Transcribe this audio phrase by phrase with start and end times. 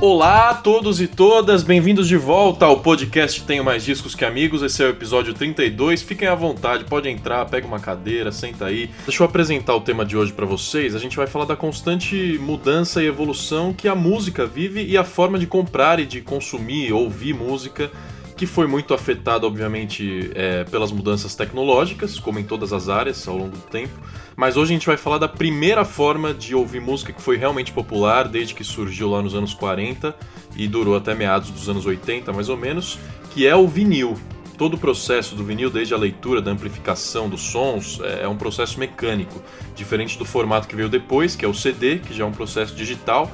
[0.00, 4.62] Olá a todos e todas, bem-vindos de volta ao podcast Tenho Mais Discos Que Amigos.
[4.62, 6.02] Esse é o episódio 32.
[6.02, 8.88] Fiquem à vontade, pode entrar, pega uma cadeira, senta aí.
[9.04, 10.94] Deixa eu apresentar o tema de hoje para vocês.
[10.94, 15.02] A gente vai falar da constante mudança e evolução que a música vive e a
[15.02, 17.90] forma de comprar e de consumir, ouvir música
[18.38, 23.36] que foi muito afetado, obviamente, é, pelas mudanças tecnológicas, como em todas as áreas ao
[23.36, 23.92] longo do tempo.
[24.36, 27.72] Mas hoje a gente vai falar da primeira forma de ouvir música que foi realmente
[27.72, 30.14] popular desde que surgiu lá nos anos 40
[30.56, 32.96] e durou até meados dos anos 80, mais ou menos,
[33.32, 34.16] que é o vinil.
[34.56, 38.36] Todo o processo do vinil, desde a leitura, da amplificação dos sons, é, é um
[38.36, 39.42] processo mecânico,
[39.74, 42.72] diferente do formato que veio depois, que é o CD, que já é um processo
[42.72, 43.28] digital,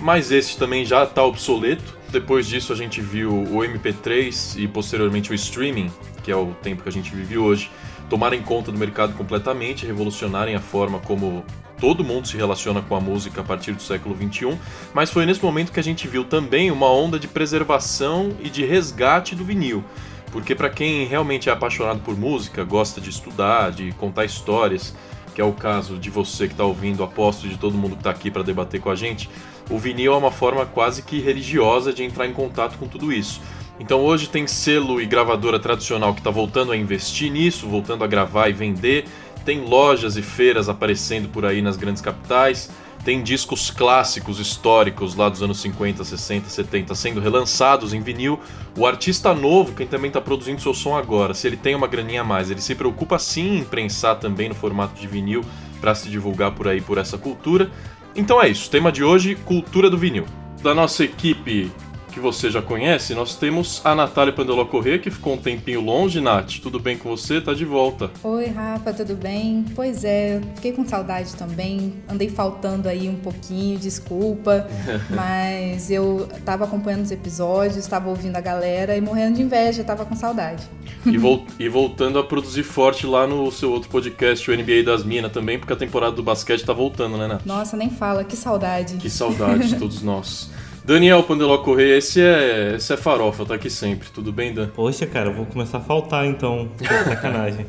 [0.00, 5.30] mas esse também já está obsoleto depois disso a gente viu o MP3 e posteriormente
[5.30, 5.90] o streaming,
[6.22, 7.70] que é o tempo que a gente vive hoje,
[8.08, 11.44] tomarem conta do mercado completamente, revolucionarem a forma como
[11.80, 14.58] todo mundo se relaciona com a música a partir do século XXI,
[14.92, 18.64] mas foi nesse momento que a gente viu também uma onda de preservação e de
[18.66, 19.82] resgate do vinil.
[20.30, 24.94] Porque para quem realmente é apaixonado por música, gosta de estudar, de contar histórias,
[25.34, 28.10] que é o caso de você que está ouvindo, aposto de todo mundo que está
[28.10, 29.28] aqui para debater com a gente,
[29.70, 33.40] o vinil é uma forma quase que religiosa de entrar em contato com tudo isso.
[33.78, 38.06] Então hoje tem selo e gravadora tradicional que está voltando a investir nisso, voltando a
[38.06, 39.06] gravar e vender.
[39.44, 42.70] Tem lojas e feiras aparecendo por aí nas grandes capitais.
[43.04, 48.38] Tem discos clássicos históricos lá dos anos 50, 60, 70 sendo relançados em vinil.
[48.76, 52.20] O artista novo, quem também está produzindo seu som agora, se ele tem uma graninha
[52.20, 55.42] a mais, ele se preocupa sim em prensar também no formato de vinil
[55.80, 57.70] para se divulgar por aí por essa cultura.
[58.14, 60.26] Então é isso, tema de hoje, cultura do vinil.
[60.62, 61.70] Da nossa equipe
[62.10, 66.20] que você já conhece, nós temos a Natália Pandeló Corrêa, que ficou um tempinho longe.
[66.20, 67.40] Nath, tudo bem com você?
[67.40, 68.10] Tá de volta.
[68.22, 69.64] Oi, Rafa, tudo bem?
[69.74, 71.94] Pois é, fiquei com saudade também.
[72.08, 74.66] Andei faltando aí um pouquinho, desculpa.
[75.14, 80.04] mas eu tava acompanhando os episódios, tava ouvindo a galera e morrendo de inveja, tava
[80.04, 80.64] com saudade.
[81.06, 85.04] E, vol e voltando a produzir forte lá no seu outro podcast, o NBA das
[85.04, 87.46] Minas também, porque a temporada do basquete tá voltando, né, Nath?
[87.46, 88.96] Nossa, nem fala, que saudade.
[88.96, 90.50] Que saudade de todos nós.
[90.84, 94.08] Daniel Pandeló Correia, esse é, esse é farofa, tá aqui sempre.
[94.08, 94.68] Tudo bem, Dan?
[94.68, 96.68] Poxa, cara, eu vou começar a faltar então.
[97.04, 97.66] sacanagem.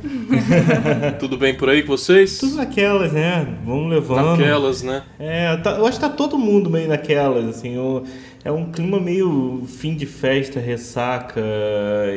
[1.20, 2.38] Tudo bem por aí com vocês?
[2.40, 3.58] Tudo naquelas, né?
[3.64, 4.38] Vamos levando.
[4.38, 5.04] Naquelas, né?
[5.20, 7.76] É, tá, eu acho que tá todo mundo meio naquelas, assim.
[7.76, 8.04] Eu,
[8.44, 11.42] é um clima meio fim de festa, ressaca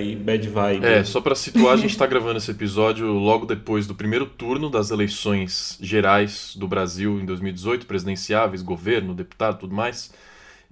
[0.00, 0.86] e bad vibe.
[0.86, 4.70] É, só para situar, a gente tá gravando esse episódio logo depois do primeiro turno
[4.70, 10.10] das eleições gerais do Brasil em 2018, presidenciáveis, governo, deputado, tudo mais.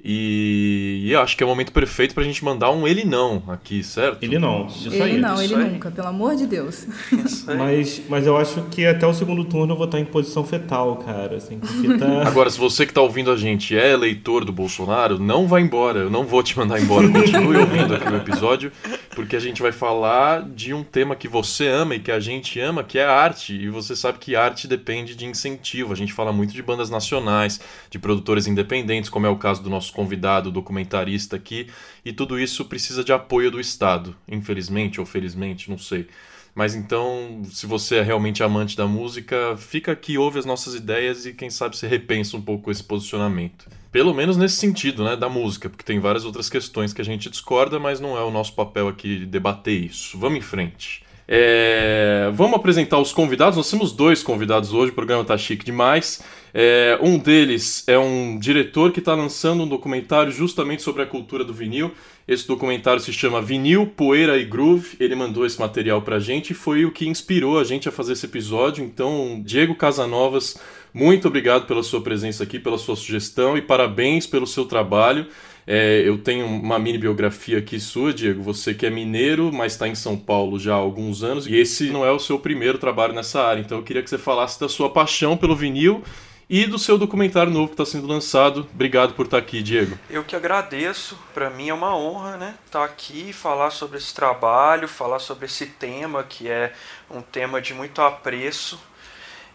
[0.04, 3.84] E, e acho que é o momento perfeito pra gente mandar um ele não aqui,
[3.84, 4.22] certo?
[4.22, 4.66] Ele não.
[4.66, 5.19] Isso ele aí.
[5.19, 5.70] não, isso ele aí.
[5.70, 6.86] nunca, pelo amor de Deus.
[7.47, 10.97] Mas, mas eu acho que até o segundo turno eu vou estar em posição fetal,
[10.97, 11.36] cara.
[11.36, 11.58] Assim,
[11.98, 12.22] tá...
[12.26, 16.00] Agora, se você que tá ouvindo a gente é eleitor do Bolsonaro, não vá embora.
[16.00, 17.09] Eu não vou te mandar embora.
[17.09, 18.72] Continue ouvindo aqui o episódio,
[19.10, 22.59] porque a gente vai falar de um tema que você ama e que a gente
[22.60, 23.54] ama, que é a arte.
[23.54, 25.92] E você sabe que arte depende de incentivo.
[25.92, 27.60] A gente fala muito de bandas nacionais,
[27.91, 31.69] de produtores independentes, como é o caso do nosso convidado documentarista aqui.
[32.04, 36.09] E tudo isso precisa de apoio do Estado, infelizmente ou felizmente, não sei.
[36.54, 41.25] Mas então, se você é realmente amante da música, fica aqui, ouve as nossas ideias
[41.25, 43.69] e quem sabe você repensa um pouco esse posicionamento.
[43.91, 47.31] Pelo menos nesse sentido, né, da música, porque tem várias outras questões que a gente
[47.31, 50.19] discorda, mas não é o nosso papel aqui debater isso.
[50.19, 51.03] Vamos em frente.
[51.34, 53.56] É, Vamos apresentar os convidados.
[53.56, 56.22] Nós temos dois convidados hoje, o programa tá chique demais.
[56.53, 61.42] É, um deles é um diretor que está lançando um documentário justamente sobre a cultura
[61.42, 61.91] do vinil.
[62.28, 64.97] Esse documentário se chama Vinil, Poeira e Groove.
[65.00, 68.12] Ele mandou esse material pra gente e foi o que inspirou a gente a fazer
[68.12, 68.84] esse episódio.
[68.84, 70.59] Então, Diego Casanovas,
[70.92, 75.26] muito obrigado pela sua presença aqui, pela sua sugestão e parabéns pelo seu trabalho.
[75.67, 78.43] É, eu tenho uma mini biografia aqui sua, Diego.
[78.43, 81.47] Você que é mineiro, mas está em São Paulo já há alguns anos.
[81.47, 83.60] E esse não é o seu primeiro trabalho nessa área.
[83.60, 86.03] Então eu queria que você falasse da sua paixão pelo vinil
[86.51, 88.69] e do seu documentário novo que está sendo lançado.
[88.75, 89.98] Obrigado por estar aqui, Diego.
[90.10, 91.19] Eu que agradeço.
[91.33, 92.54] Para mim é uma honra, né?
[92.66, 96.72] Estar aqui, falar sobre esse trabalho, falar sobre esse tema que é
[97.10, 98.78] um tema de muito apreço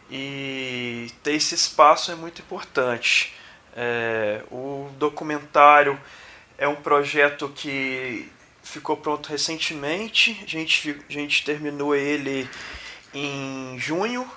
[0.09, 3.33] e ter esse espaço é muito importante.
[3.79, 6.01] É, o documentário
[6.57, 8.27] é um projeto que
[8.63, 10.41] ficou pronto recentemente.
[10.43, 12.49] A gente, a gente terminou ele
[13.13, 14.27] em junho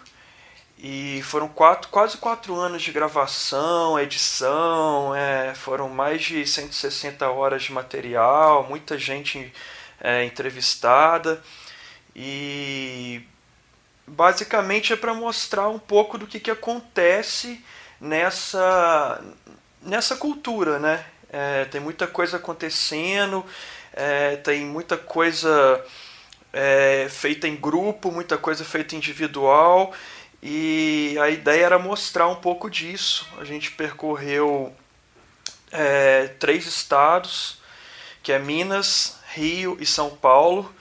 [0.79, 7.63] e foram quatro, quase quatro anos de gravação, edição, é, foram mais de 160 horas
[7.63, 9.53] de material, muita gente
[9.99, 11.43] é, entrevistada
[12.15, 13.23] e
[14.07, 17.65] basicamente é para mostrar um pouco do que, que acontece
[18.01, 19.23] nessa,
[19.83, 21.05] nessa cultura, né?
[21.33, 23.45] é, tem muita coisa acontecendo,
[23.93, 25.85] é, tem muita coisa
[26.53, 29.95] é, feita em grupo, muita coisa feita individual.
[30.43, 33.29] E a ideia era mostrar um pouco disso.
[33.39, 34.75] A gente percorreu
[35.71, 37.59] é, três estados,
[38.23, 40.75] que é Minas, Rio e São Paulo.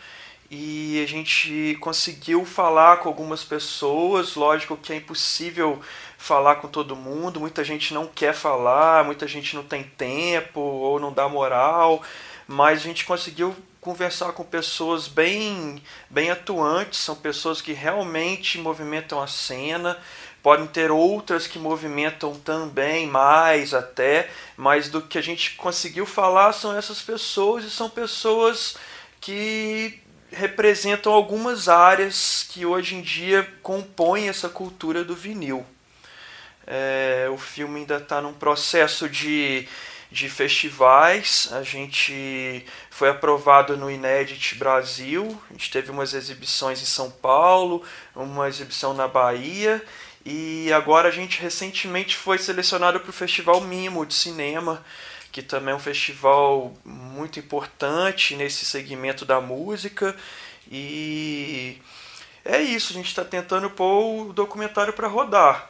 [0.50, 4.36] E a gente conseguiu falar com algumas pessoas.
[4.36, 5.80] Lógico que é impossível
[6.20, 7.40] falar com todo mundo.
[7.40, 12.04] Muita gente não quer falar, muita gente não tem tempo ou não dá moral.
[12.46, 19.22] Mas a gente conseguiu conversar com pessoas bem, bem atuantes, são pessoas que realmente movimentam
[19.22, 19.98] a cena.
[20.44, 26.54] Podem ter outras que movimentam também mais até, mas do que a gente conseguiu falar
[26.54, 28.76] são essas pessoas e são pessoas
[29.22, 30.02] que
[30.32, 35.66] representam algumas áreas que hoje em dia compõem essa cultura do vinil.
[36.72, 39.68] É, o filme ainda está num processo de
[40.12, 41.50] de festivais.
[41.52, 47.84] A gente foi aprovado no Inédit Brasil, a gente teve umas exibições em São Paulo,
[48.16, 49.84] uma exibição na Bahia.
[50.26, 54.84] E agora a gente recentemente foi selecionado para o Festival Mimo de Cinema,
[55.32, 60.16] que também é um festival muito importante nesse segmento da música.
[60.70, 61.82] E
[62.44, 65.69] é isso, a gente está tentando pôr o documentário para rodar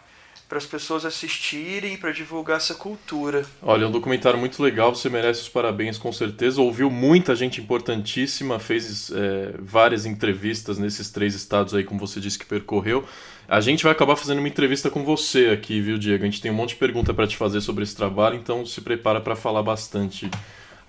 [0.49, 3.45] para as pessoas assistirem, para divulgar essa cultura.
[3.61, 6.59] Olha, é um documentário muito legal, você merece os parabéns com certeza.
[6.59, 12.39] Ouviu muita gente importantíssima, fez é, várias entrevistas nesses três estados aí, como você disse
[12.39, 13.07] que percorreu.
[13.47, 16.23] A gente vai acabar fazendo uma entrevista com você aqui, viu, Diego?
[16.23, 18.81] A gente tem um monte de pergunta para te fazer sobre esse trabalho, então se
[18.81, 20.31] prepara para falar bastante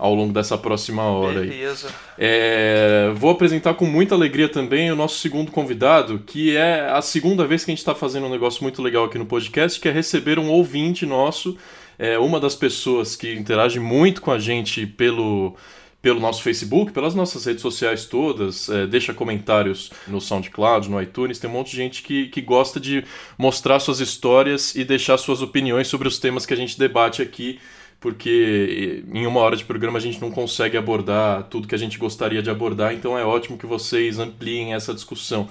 [0.01, 1.41] ao longo dessa próxima hora.
[1.41, 1.89] Beleza.
[2.17, 7.45] É, vou apresentar com muita alegria também o nosso segundo convidado, que é a segunda
[7.45, 9.91] vez que a gente está fazendo um negócio muito legal aqui no podcast, que é
[9.91, 11.55] receber um ouvinte nosso,
[11.99, 15.55] é, uma das pessoas que interage muito com a gente pelo
[16.01, 21.37] pelo nosso Facebook, pelas nossas redes sociais todas, é, deixa comentários no SoundCloud, no iTunes,
[21.37, 23.05] tem um monte de gente que, que gosta de
[23.37, 27.59] mostrar suas histórias e deixar suas opiniões sobre os temas que a gente debate aqui
[28.01, 31.99] porque em uma hora de programa a gente não consegue abordar tudo que a gente
[31.99, 35.47] gostaria de abordar, então é ótimo que vocês ampliem essa discussão.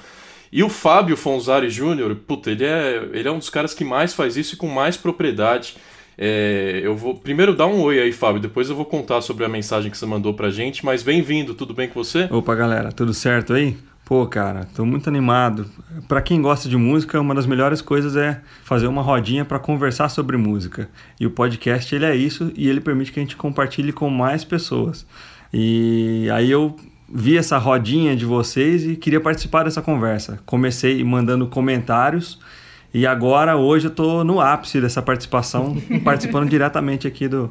[0.53, 4.13] E o Fábio Fonzari Júnior, puta, ele é, ele é um dos caras que mais
[4.13, 5.77] faz isso e com mais propriedade.
[6.19, 9.49] É, eu vou primeiro dar um oi aí, Fábio, depois eu vou contar sobre a
[9.49, 12.29] mensagem que você mandou pra gente, mas bem-vindo, tudo bem com você?
[12.33, 13.77] Opa, galera, tudo certo aí?
[14.11, 15.67] Pô, cara, tô muito animado.
[16.09, 20.09] Para quem gosta de música, uma das melhores coisas é fazer uma rodinha para conversar
[20.09, 20.89] sobre música.
[21.21, 24.43] E o podcast ele é isso e ele permite que a gente compartilhe com mais
[24.43, 25.07] pessoas.
[25.55, 26.75] E aí eu
[27.09, 30.41] vi essa rodinha de vocês e queria participar dessa conversa.
[30.45, 32.41] Comecei mandando comentários
[32.93, 37.49] e agora hoje eu tô no ápice dessa participação, participando diretamente aqui do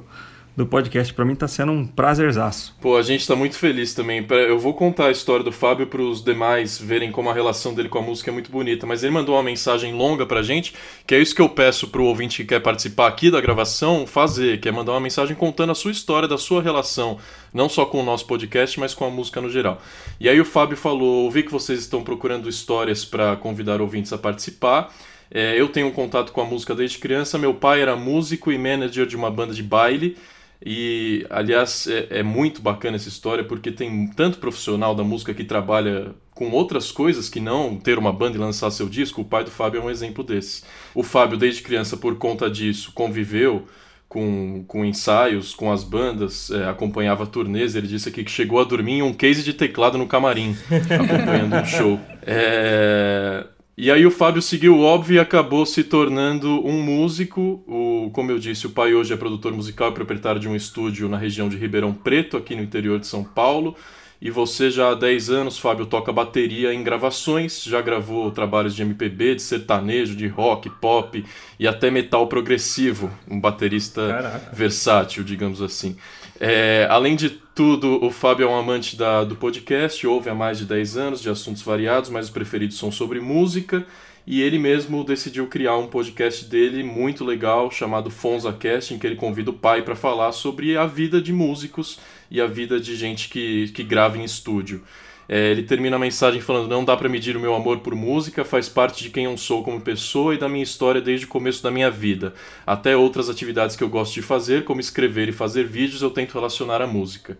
[0.55, 1.13] do podcast.
[1.13, 2.75] Para mim tá sendo um prazerzaço.
[2.81, 4.25] Pô, a gente tá muito feliz também.
[4.29, 7.89] Eu vou contar a história do Fábio para os demais verem como a relação dele
[7.89, 10.73] com a música é muito bonita, mas ele mandou uma mensagem longa pra gente,
[11.07, 14.59] que é isso que eu peço pro ouvinte que quer participar aqui da gravação fazer,
[14.59, 17.17] que é mandar uma mensagem contando a sua história, da sua relação,
[17.53, 19.81] não só com o nosso podcast, mas com a música no geral.
[20.19, 24.17] E aí o Fábio falou: "Ouvi que vocês estão procurando histórias para convidar ouvintes a
[24.17, 24.93] participar".
[25.31, 27.37] É, eu tenho um contato com a música desde criança.
[27.37, 30.17] Meu pai era músico e manager de uma banda de baile.
[30.65, 35.43] E, aliás, é, é, muito bacana essa história porque tem tanto profissional da música que
[35.43, 39.21] trabalha com outras coisas que não ter uma banda e lançar seu disco.
[39.21, 40.63] O pai do Fábio é um exemplo desse.
[40.93, 43.67] O Fábio, desde criança, por conta disso, conviveu
[44.09, 47.75] com, com ensaios, com as bandas, é, acompanhava turnês.
[47.75, 51.55] Ele disse aqui que chegou a dormir em um case de teclado no camarim, acompanhando
[51.55, 51.99] um show.
[52.23, 53.45] É,
[53.81, 57.63] e aí o Fábio seguiu o óbvio e acabou se tornando um músico.
[57.65, 61.07] O, como eu disse, o pai hoje é produtor musical e proprietário de um estúdio
[61.07, 63.77] na região de Ribeirão Preto, aqui no interior de São Paulo.
[64.21, 68.81] E você já há 10 anos, Fábio, toca bateria em gravações, já gravou trabalhos de
[68.81, 71.23] MPB, de sertanejo, de rock, pop
[71.57, 74.51] e até metal progressivo, um baterista Caraca.
[74.53, 75.95] versátil, digamos assim.
[76.39, 80.57] É, além de tudo, o Fábio é um amante da, do podcast, ouve há mais
[80.57, 83.85] de 10 anos, de assuntos variados, mas os preferidos são sobre música.
[84.25, 89.15] E ele mesmo decidiu criar um podcast dele muito legal, chamado FonzaCast, em que ele
[89.15, 93.27] convida o pai para falar sobre a vida de músicos e a vida de gente
[93.27, 94.83] que, que grava em estúdio.
[95.31, 98.43] É, ele termina a mensagem falando: Não dá para medir o meu amor por música,
[98.43, 101.61] faz parte de quem eu sou como pessoa e da minha história desde o começo
[101.61, 102.33] da minha vida.
[102.65, 106.33] Até outras atividades que eu gosto de fazer, como escrever e fazer vídeos, eu tento
[106.33, 107.37] relacionar a música.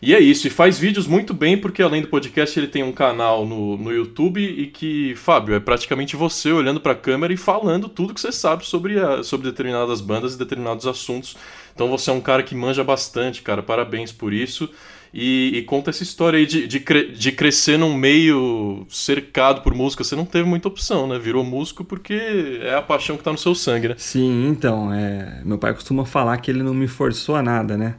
[0.00, 2.92] E é isso, e faz vídeos muito bem, porque além do podcast, ele tem um
[2.92, 7.38] canal no, no YouTube e que, Fábio, é praticamente você olhando para a câmera e
[7.38, 11.36] falando tudo que você sabe sobre, a, sobre determinadas bandas e determinados assuntos
[11.74, 13.62] Então você é um cara que manja bastante, cara.
[13.62, 14.68] Parabéns por isso.
[15.16, 19.72] E, e, conta essa história aí de, de, cre de, crescer num meio cercado por
[19.72, 20.02] música.
[20.02, 21.20] Você não teve muita opção, né?
[21.20, 23.94] Virou músico porque é a paixão que tá no seu sangue, né?
[23.96, 24.92] Sim, então.
[24.92, 25.40] É...
[25.44, 27.94] Meu pai costuma falar que ele não me forçou a nada, né?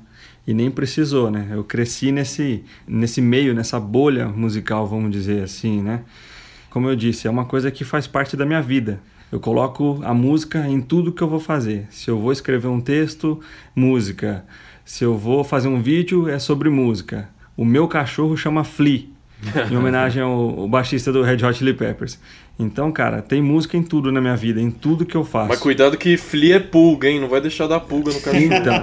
[0.45, 1.47] E nem precisou, né?
[1.51, 6.03] Eu cresci nesse, nesse meio, nessa bolha musical, vamos dizer assim, né?
[6.69, 8.99] Como eu disse, é uma coisa que faz parte da minha vida.
[9.31, 11.87] Eu coloco a música em tudo que eu vou fazer.
[11.89, 13.39] Se eu vou escrever um texto,
[13.73, 14.45] música.
[14.85, 17.27] Se eu vou fazer um vídeo, é sobre música.
[17.57, 19.05] O meu cachorro chama Flea,
[19.71, 22.19] em homenagem ao, ao, baixista do Red Hot Chili Peppers.
[22.59, 25.49] Então, cara, tem música em tudo na minha vida, em tudo que eu faço.
[25.49, 27.19] Mas cuidado que Flea é pulga, hein?
[27.19, 28.43] Não vai deixar dar pulga no cachorro.
[28.43, 28.75] Então,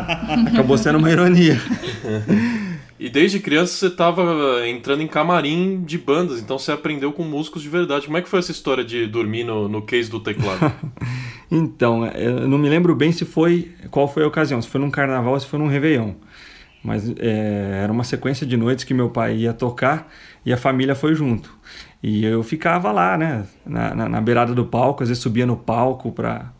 [0.53, 1.61] acabou sendo uma ironia.
[3.03, 7.61] E desde criança você estava entrando em camarim de bandas, então você aprendeu com músicos
[7.61, 8.07] de verdade.
[8.07, 10.73] Como é que foi essa história de dormir no, no case do teclado?
[11.51, 14.89] então, eu não me lembro bem se foi qual foi a ocasião, se foi num
[14.89, 16.13] carnaval ou se foi num réveillon.
[16.81, 20.09] Mas é, era uma sequência de noites que meu pai ia tocar
[20.47, 21.53] e a família foi junto.
[22.01, 25.57] E eu ficava lá, né, na, na, na beirada do palco, às vezes subia no
[25.57, 26.53] palco para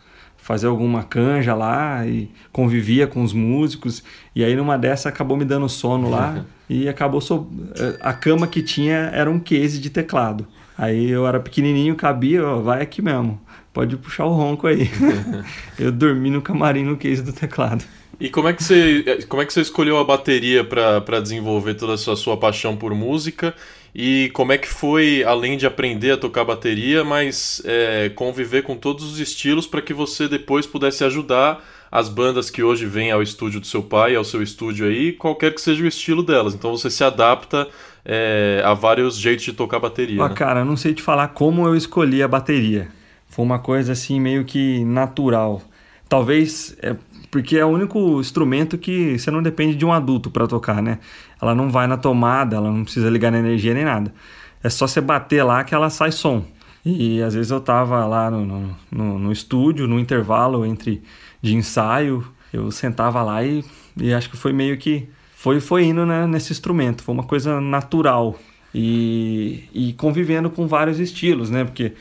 [0.43, 4.03] fazer alguma canja lá e convivia com os músicos.
[4.35, 7.49] E aí numa dessa acabou me dando sono lá e acabou so...
[7.79, 10.45] Eh, a cama que tinha era um case de teclado.
[10.77, 13.41] Aí eu era pequenininho, cabia, ó, vai aqui mesmo.
[13.73, 14.91] Pode puxar o ronco aí.
[15.79, 17.85] eu dormi no camarim no case do teclado.
[18.19, 21.75] E como é que você, eh, como é que você escolheu a bateria para desenvolver
[21.75, 23.55] toda essa sua paixão por música?
[23.95, 28.75] E como é que foi, além de aprender a tocar bateria, mas é, conviver com
[28.75, 33.23] todos os estilos para que você depois pudesse ajudar as bandas que hoje vêm ao
[33.23, 36.55] estúdio do seu pai, ao seu estúdio aí, qualquer que seja o estilo delas.
[36.55, 37.69] Então você se adapta
[38.03, 40.25] é, a vários jeitos de tocar bateria.
[40.25, 40.35] Ah, né?
[40.35, 42.89] Cara, não sei te falar como eu escolhi a bateria.
[43.29, 45.61] Foi uma coisa assim meio que natural.
[46.09, 46.97] Talvez é,
[47.31, 50.99] porque é o único instrumento que você não depende de um adulto para tocar, né?
[51.43, 54.15] Ela não vai na tomada, ela não precisa ligar na energia nem nada.
[54.63, 56.45] É só você bater lá que ela sai som.
[56.85, 61.03] E às vezes eu tava lá no, no, no, no estúdio, no intervalo entre
[61.43, 63.65] de ensaio, eu sentava lá e,
[63.97, 67.61] e acho que foi meio que foi foi indo né, nesse instrumento, foi uma coisa
[67.61, 68.39] natural
[68.75, 71.65] e, e convivendo com vários estilos, né?
[71.65, 71.93] Porque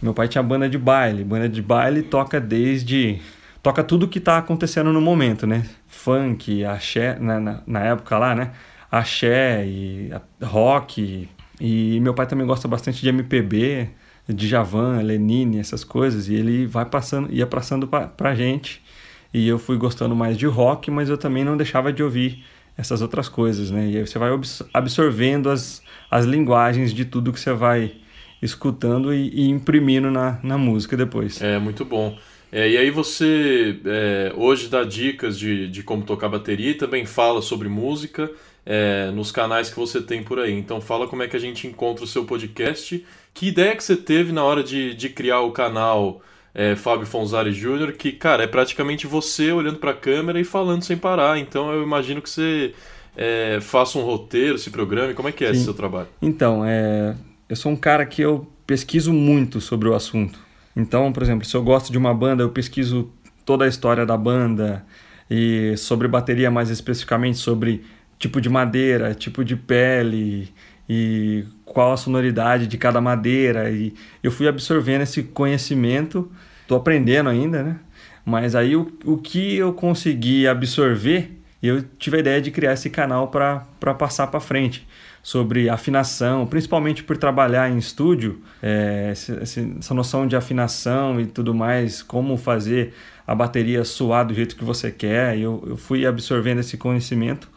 [0.00, 3.20] meu pai tinha banda de baile, banda de baile toca desde
[3.62, 5.64] toca tudo que está acontecendo no momento, né?
[5.88, 8.52] Funk, axé, na, na, na, época lá, né?
[8.98, 10.10] Axé e
[10.42, 11.28] rock.
[11.60, 13.88] E meu pai também gosta bastante de MPB,
[14.28, 16.28] de Javan, Lenine, essas coisas.
[16.28, 18.80] E ele vai passando, ia passando pra, pra gente.
[19.32, 22.44] E eu fui gostando mais de rock, mas eu também não deixava de ouvir
[22.76, 23.88] essas outras coisas, né?
[23.88, 24.30] E aí você vai
[24.72, 27.94] absorvendo as, as linguagens de tudo que você vai
[28.40, 31.40] escutando e, e imprimindo na, na música depois.
[31.40, 32.16] É, muito bom.
[32.52, 37.04] É, e aí você é, hoje dá dicas de, de como tocar bateria e também
[37.04, 38.30] fala sobre música
[38.66, 40.52] é, nos canais que você tem por aí.
[40.52, 43.04] Então fala como é que a gente encontra o seu podcast.
[43.32, 46.22] Que ideia que você teve na hora de, de criar o canal
[46.54, 50.82] é, Fábio Fonzari Júnior, que, cara, é praticamente você olhando para a câmera e falando
[50.82, 51.38] sem parar.
[51.38, 52.72] Então eu imagino que você
[53.16, 55.14] é, faça um roteiro, se programe.
[55.14, 55.54] Como é que é Sim.
[55.54, 56.08] esse seu trabalho?
[56.22, 57.14] Então, é,
[57.48, 60.38] eu sou um cara que eu pesquiso muito sobre o assunto.
[60.76, 63.10] Então, por exemplo, se eu gosto de uma banda, eu pesquiso
[63.44, 64.84] toda a história da banda
[65.30, 67.84] e sobre bateria mais especificamente sobre
[68.24, 70.48] tipo de madeira, tipo de pele
[70.88, 76.30] e qual a sonoridade de cada madeira e eu fui absorvendo esse conhecimento,
[76.62, 77.76] estou aprendendo ainda, né?
[78.24, 82.88] Mas aí o, o que eu consegui absorver, eu tive a ideia de criar esse
[82.88, 83.66] canal para
[83.98, 84.88] passar para frente
[85.22, 92.02] sobre afinação, principalmente por trabalhar em estúdio, é, essa noção de afinação e tudo mais,
[92.02, 92.94] como fazer
[93.26, 95.38] a bateria soar do jeito que você quer.
[95.38, 97.53] Eu, eu fui absorvendo esse conhecimento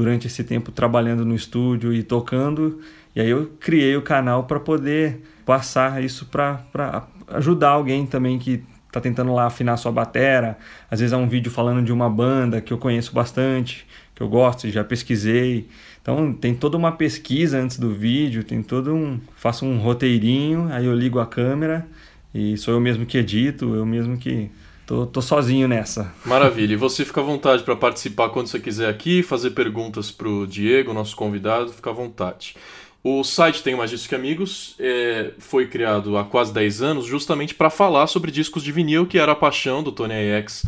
[0.00, 2.80] durante esse tempo trabalhando no estúdio e tocando,
[3.14, 8.64] e aí eu criei o canal para poder passar isso para ajudar alguém também que
[8.86, 10.56] está tentando lá afinar sua batera.
[10.90, 14.28] Às vezes é um vídeo falando de uma banda que eu conheço bastante, que eu
[14.28, 15.68] gosto e já pesquisei.
[16.00, 19.20] Então tem toda uma pesquisa antes do vídeo, tem todo um.
[19.36, 21.86] Faço um roteirinho, aí eu ligo a câmera
[22.34, 24.50] e sou eu mesmo que edito, eu mesmo que.
[24.90, 26.12] Tô, tô sozinho nessa.
[26.26, 26.72] Maravilha.
[26.72, 30.92] E você fica à vontade para participar quando você quiser aqui, fazer perguntas pro Diego,
[30.92, 32.56] nosso convidado, fica à vontade.
[33.00, 37.54] O site Tem Mais Discos que Amigos é, foi criado há quase 10 anos justamente
[37.54, 40.66] para falar sobre discos de vinil, que era a paixão do Tony AX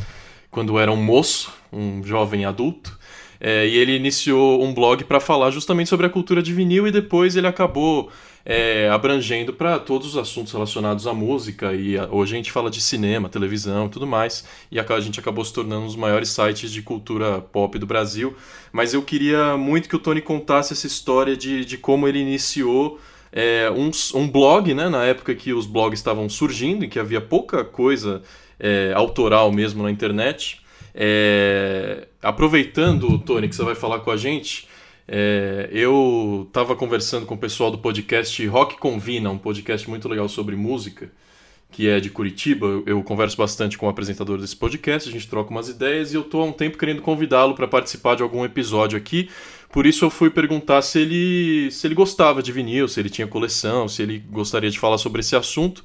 [0.52, 2.96] quando era um moço, um jovem adulto.
[3.44, 6.92] É, e ele iniciou um blog para falar justamente sobre a cultura de vinil e
[6.92, 8.08] depois ele acabou
[8.46, 11.74] é, abrangendo para todos os assuntos relacionados à música.
[11.74, 14.44] E a, hoje a gente fala de cinema, televisão e tudo mais.
[14.70, 17.86] E a, a gente acabou se tornando um dos maiores sites de cultura pop do
[17.86, 18.32] Brasil.
[18.70, 23.00] Mas eu queria muito que o Tony contasse essa história de, de como ele iniciou.
[23.32, 27.20] É, um, um blog, né, na época que os blogs estavam surgindo, e que havia
[27.20, 28.22] pouca coisa
[28.60, 30.61] é, autoral mesmo na internet.
[30.94, 34.68] É, aproveitando, Tony, que você vai falar com a gente,
[35.08, 40.28] é, eu estava conversando com o pessoal do podcast Rock Convina, um podcast muito legal
[40.28, 41.10] sobre música,
[41.70, 42.66] que é de Curitiba.
[42.66, 46.16] Eu, eu converso bastante com o apresentador desse podcast, a gente troca umas ideias e
[46.16, 49.28] eu estou há um tempo querendo convidá-lo para participar de algum episódio aqui.
[49.72, 53.26] Por isso eu fui perguntar se ele, se ele gostava de vinil, se ele tinha
[53.26, 55.82] coleção, se ele gostaria de falar sobre esse assunto.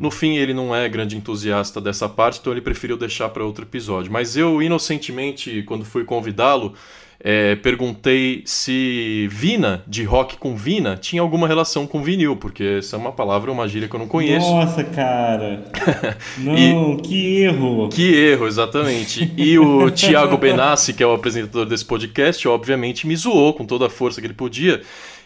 [0.00, 3.64] No fim, ele não é grande entusiasta dessa parte, então ele preferiu deixar para outro
[3.64, 4.10] episódio.
[4.10, 6.74] Mas eu, inocentemente, quando fui convidá-lo,
[7.20, 12.94] é, perguntei se Vina, de rock com Vina, tinha alguma relação com vinil, porque essa
[12.94, 14.48] é uma palavra, uma gíria que eu não conheço.
[14.48, 15.64] Nossa, cara!
[16.38, 17.88] não, e, que erro!
[17.88, 19.32] Que erro, exatamente.
[19.36, 23.86] E o Thiago Benassi, que é o apresentador desse podcast, obviamente me zoou com toda
[23.86, 24.80] a força que ele podia.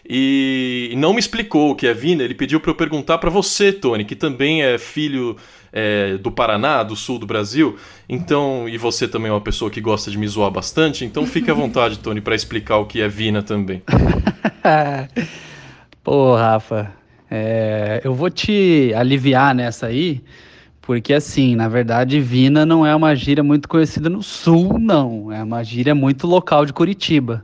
[0.07, 3.71] E não me explicou o que é Vina, ele pediu para eu perguntar para você,
[3.71, 5.37] Tony, que também é filho
[5.73, 7.75] é, do Paraná, do sul do Brasil.
[8.07, 11.49] Então, e você também é uma pessoa que gosta de me zoar bastante, então fique
[11.49, 13.81] à vontade, Tony, para explicar o que é Vina também.
[16.03, 16.91] Pô, Rafa,
[17.31, 20.21] é, eu vou te aliviar nessa aí,
[20.81, 25.31] porque assim, na verdade, Vina não é uma gíria muito conhecida no sul, não.
[25.31, 27.43] É uma gíria muito local de Curitiba.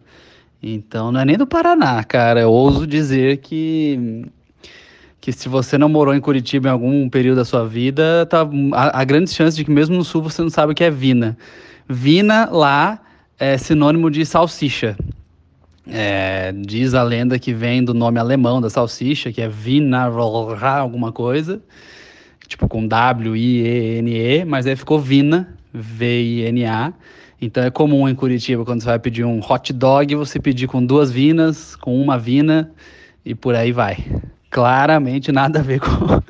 [0.61, 2.41] Então não é nem do Paraná, cara.
[2.41, 4.25] Eu ouso dizer que
[5.21, 9.01] que se você não morou em Curitiba em algum período da sua vida, tá, há,
[9.01, 11.37] há grandes chances de que mesmo no sul você não sabe o que é vina.
[11.87, 13.01] Vina lá
[13.37, 14.97] é sinônimo de salsicha.
[15.87, 21.11] É, diz a lenda que vem do nome alemão da salsicha, que é Vina alguma
[21.11, 21.59] coisa,
[22.47, 26.93] tipo com W-I-E-N-E, mas aí ficou Vina, V-I-N-A.
[27.41, 30.85] Então é comum em Curitiba, quando você vai pedir um hot dog, você pedir com
[30.85, 32.69] duas vinas, com uma vina
[33.25, 33.97] e por aí vai
[34.49, 36.21] claramente nada a ver com,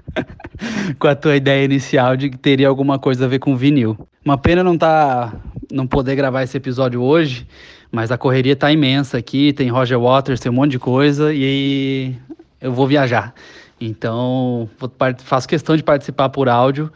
[0.98, 3.98] com a tua ideia inicial de que teria alguma coisa a ver com vinil.
[4.24, 5.34] Uma pena não tá
[5.72, 7.48] não poder gravar esse episódio hoje,
[7.92, 12.16] mas a correria tá imensa aqui, tem Roger Waters, tem um monte de coisa e
[12.60, 13.34] eu vou viajar.
[13.80, 14.92] Então, vou,
[15.24, 16.92] faço questão de participar por áudio.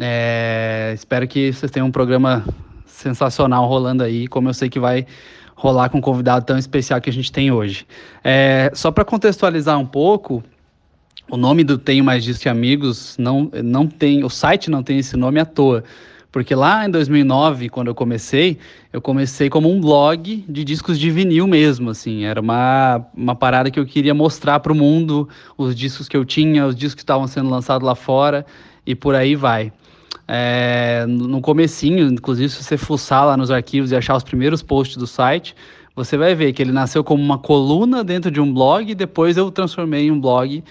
[0.00, 2.44] É, espero que vocês tenham um programa
[2.86, 5.06] sensacional rolando aí, como eu sei que vai
[5.54, 7.86] rolar com um convidado tão especial que a gente tem hoje.
[8.22, 10.42] É, só para contextualizar um pouco,
[11.30, 14.98] o nome do Tenho Mais Disco que Amigos não, não tem, o site não tem
[14.98, 15.84] esse nome à toa.
[16.34, 18.58] Porque lá em 2009, quando eu comecei,
[18.92, 22.24] eu comecei como um blog de discos de vinil mesmo, assim.
[22.24, 26.24] Era uma, uma parada que eu queria mostrar para o mundo os discos que eu
[26.24, 28.44] tinha, os discos que estavam sendo lançados lá fora
[28.84, 29.72] e por aí vai.
[30.26, 34.96] É, no comecinho, inclusive, se você fuçar lá nos arquivos e achar os primeiros posts
[34.96, 35.54] do site,
[35.94, 39.36] você vai ver que ele nasceu como uma coluna dentro de um blog e depois
[39.36, 40.64] eu transformei em um blog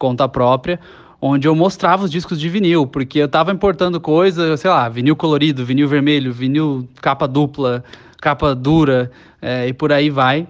[0.00, 0.80] conta própria,
[1.20, 5.14] onde eu mostrava os discos de vinil, porque eu estava importando coisas, sei lá, vinil
[5.14, 7.84] colorido, vinil vermelho, vinil capa dupla,
[8.20, 10.48] capa dura é, e por aí vai.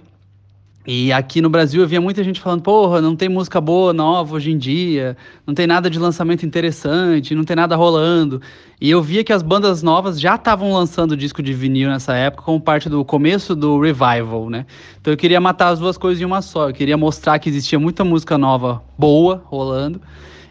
[0.93, 4.35] E aqui no Brasil eu via muita gente falando, porra, não tem música boa nova
[4.35, 8.43] hoje em dia, não tem nada de lançamento interessante, não tem nada rolando.
[8.81, 12.43] E eu via que as bandas novas já estavam lançando disco de vinil nessa época,
[12.43, 14.67] como parte do começo do revival, né?
[15.01, 16.71] Então eu queria matar as duas coisas em uma só.
[16.71, 20.01] Eu queria mostrar que existia muita música nova boa rolando.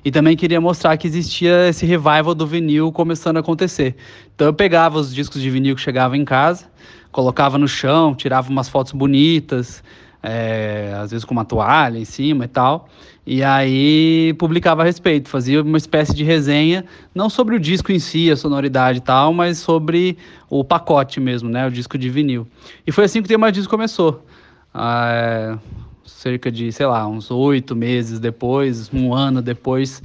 [0.06, 3.98] E também queria mostrar que existia esse revival do vinil começando a acontecer.
[4.34, 6.68] Então eu pegava os discos de vinil que chegavam em casa,
[7.12, 9.84] colocava no chão, tirava umas fotos bonitas,
[10.22, 12.90] é, às vezes com uma toalha em cima e tal.
[13.26, 18.00] E aí publicava a respeito, fazia uma espécie de resenha, não sobre o disco em
[18.00, 20.18] si, a sonoridade e tal, mas sobre
[20.50, 21.68] o pacote mesmo, né?
[21.68, 22.48] O disco de vinil.
[22.88, 24.26] E foi assim que o Tema Disco começou.
[24.74, 25.58] É,
[26.06, 30.02] cerca de, sei lá, uns oito meses depois, um ano depois,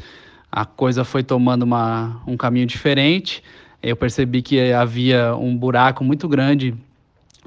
[0.50, 3.42] a coisa foi tomando uma, um caminho diferente.
[3.82, 6.74] Eu percebi que havia um buraco muito grande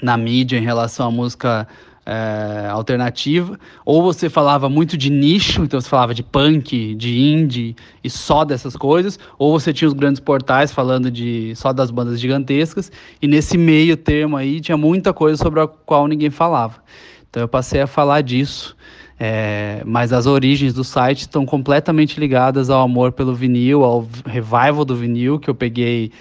[0.01, 1.67] na mídia em relação à música
[2.07, 7.75] é, alternativa, ou você falava muito de nicho, então você falava de punk, de indie
[8.01, 12.17] e só dessas coisas, ou você tinha os grandes portais falando de só das bandas
[12.17, 12.89] gigantescas,
[13.21, 16.75] e nesse meio termo aí tinha muita coisa sobre a qual ninguém falava.
[17.29, 18.73] Então eu passei a falar disso,
[19.19, 24.85] é, mas as origens do site estão completamente ligadas ao amor pelo vinil, ao revival
[24.85, 26.13] do vinil que eu peguei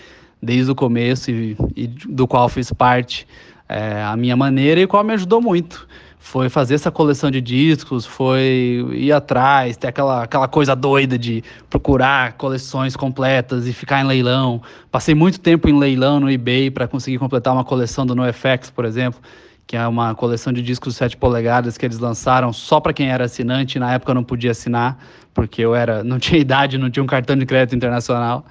[0.42, 3.25] desde o começo e, e do qual fiz parte
[3.68, 5.87] é, a minha maneira e qual me ajudou muito.
[6.18, 11.42] Foi fazer essa coleção de discos, foi ir atrás, ter aquela, aquela coisa doida de
[11.70, 14.61] procurar coleções completas e ficar em leilão.
[14.90, 18.85] Passei muito tempo em leilão no eBay para conseguir completar uma coleção do NoFX, por
[18.85, 19.20] exemplo
[19.66, 23.09] que é uma coleção de discos de 7 polegadas que eles lançaram só para quem
[23.09, 23.79] era assinante.
[23.79, 24.96] Na época eu não podia assinar,
[25.35, 28.46] porque eu era, não tinha idade, não tinha um cartão de crédito internacional.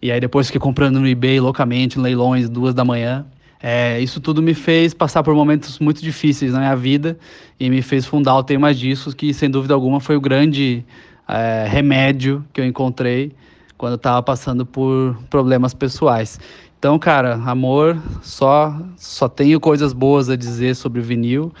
[0.00, 3.26] E aí depois fiquei comprando no eBay loucamente, em leilões, duas da manhã.
[3.62, 7.16] É, isso tudo me fez passar por momentos muito difíceis na minha vida
[7.60, 10.84] e me fez fundar o Tem Mais Discos, que sem dúvida alguma foi o grande
[11.28, 13.32] é, remédio que eu encontrei
[13.78, 16.40] quando estava passando por problemas pessoais.
[16.76, 21.52] Então, cara, amor, só só tenho coisas boas a dizer sobre o vinil.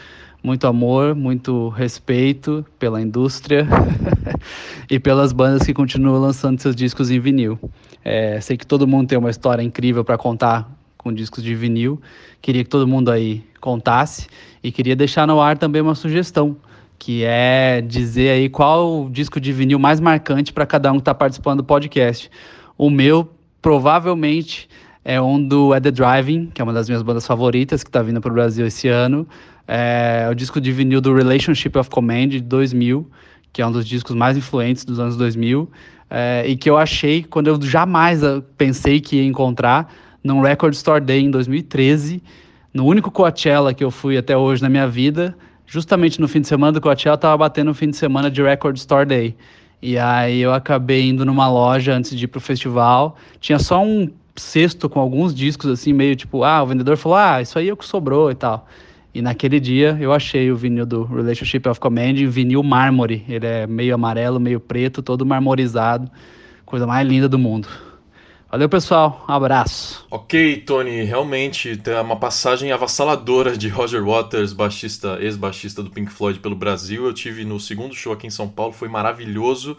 [0.42, 3.64] Muito amor, muito respeito pela indústria
[4.90, 7.56] e pelas bandas que continuam lançando seus discos em vinil.
[8.04, 10.68] É, sei que todo mundo tem uma história incrível para contar
[11.02, 12.00] com discos de vinil.
[12.40, 14.26] Queria que todo mundo aí contasse
[14.62, 16.56] e queria deixar no ar também uma sugestão,
[16.98, 21.02] que é dizer aí qual o disco de vinil mais marcante para cada um que
[21.02, 22.30] está participando do podcast.
[22.78, 23.28] O meu
[23.60, 24.68] provavelmente
[25.04, 28.02] é um do At The Driving, que é uma das minhas bandas favoritas, que está
[28.02, 29.26] vindo para o Brasil esse ano.
[29.66, 33.08] É o disco de vinil do Relationship of Command, de 2000,
[33.52, 35.68] que é um dos discos mais influentes dos anos 2000,
[36.10, 38.20] é, e que eu achei, quando eu jamais
[38.56, 42.22] pensei que ia encontrar, num Record Store Day em 2013,
[42.72, 46.48] no único Coachella que eu fui até hoje na minha vida, justamente no fim de
[46.48, 49.36] semana do Coachella, estava batendo o fim de semana de Record Store Day.
[49.80, 53.16] E aí eu acabei indo numa loja antes de ir pro festival.
[53.40, 57.42] Tinha só um cesto com alguns discos, assim, meio tipo, ah, o vendedor falou, ah,
[57.42, 58.68] isso aí é o que sobrou e tal.
[59.14, 63.24] E naquele dia eu achei o vinil do Relationship of Command vinil mármore.
[63.28, 66.10] Ele é meio amarelo, meio preto, todo marmorizado.
[66.64, 67.68] Coisa mais linda do mundo.
[68.52, 69.24] Valeu, pessoal.
[69.26, 70.06] Um abraço.
[70.10, 71.04] Ok, Tony.
[71.04, 77.06] Realmente tem uma passagem avassaladora de Roger Waters, baixista, ex-baixista do Pink Floyd pelo Brasil.
[77.06, 79.74] Eu tive no segundo show aqui em São Paulo, foi maravilhoso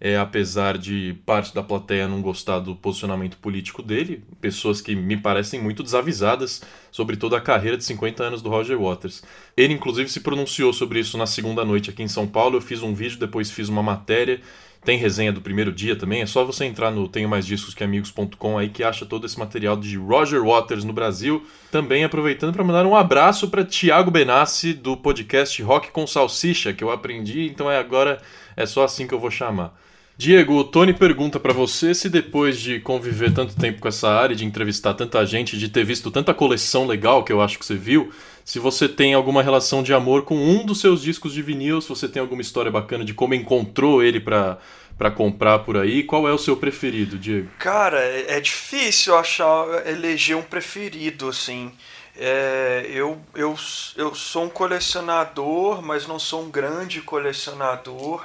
[0.00, 5.16] é, apesar de parte da plateia não gostar do posicionamento político dele, pessoas que me
[5.16, 9.22] parecem muito desavisadas sobre toda a carreira de 50 anos do Roger Waters.
[9.56, 12.56] Ele, inclusive, se pronunciou sobre isso na segunda noite aqui em São Paulo.
[12.56, 14.40] Eu fiz um vídeo, depois fiz uma matéria.
[14.84, 16.22] Tem resenha do primeiro dia também.
[16.22, 19.38] É só você entrar no tenho mais discos que amigos.com aí que acha todo esse
[19.38, 21.44] material de Roger Waters no Brasil.
[21.70, 26.82] Também aproveitando para mandar um abraço para Tiago Benassi do podcast Rock com Salsicha, que
[26.82, 28.20] eu aprendi, então é agora
[28.56, 29.74] é só assim que eu vou chamar.
[30.18, 34.34] Diego, o Tony pergunta para você se depois de conviver tanto tempo com essa área,
[34.34, 37.76] de entrevistar tanta gente, de ter visto tanta coleção legal que eu acho que você
[37.76, 38.10] viu,
[38.48, 41.88] se você tem alguma relação de amor com um dos seus discos de vinil, se
[41.90, 44.56] você tem alguma história bacana de como encontrou ele para
[44.96, 47.50] para comprar por aí, qual é o seu preferido, Diego?
[47.58, 51.70] Cara, é, é difícil achar eleger um preferido assim.
[52.16, 53.54] É, eu, eu,
[53.96, 58.24] eu sou um colecionador, mas não sou um grande colecionador.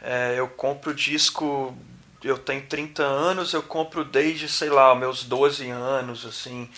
[0.00, 1.76] É, eu compro disco,
[2.24, 6.70] eu tenho 30 anos, eu compro desde, sei lá, meus 12 anos, assim.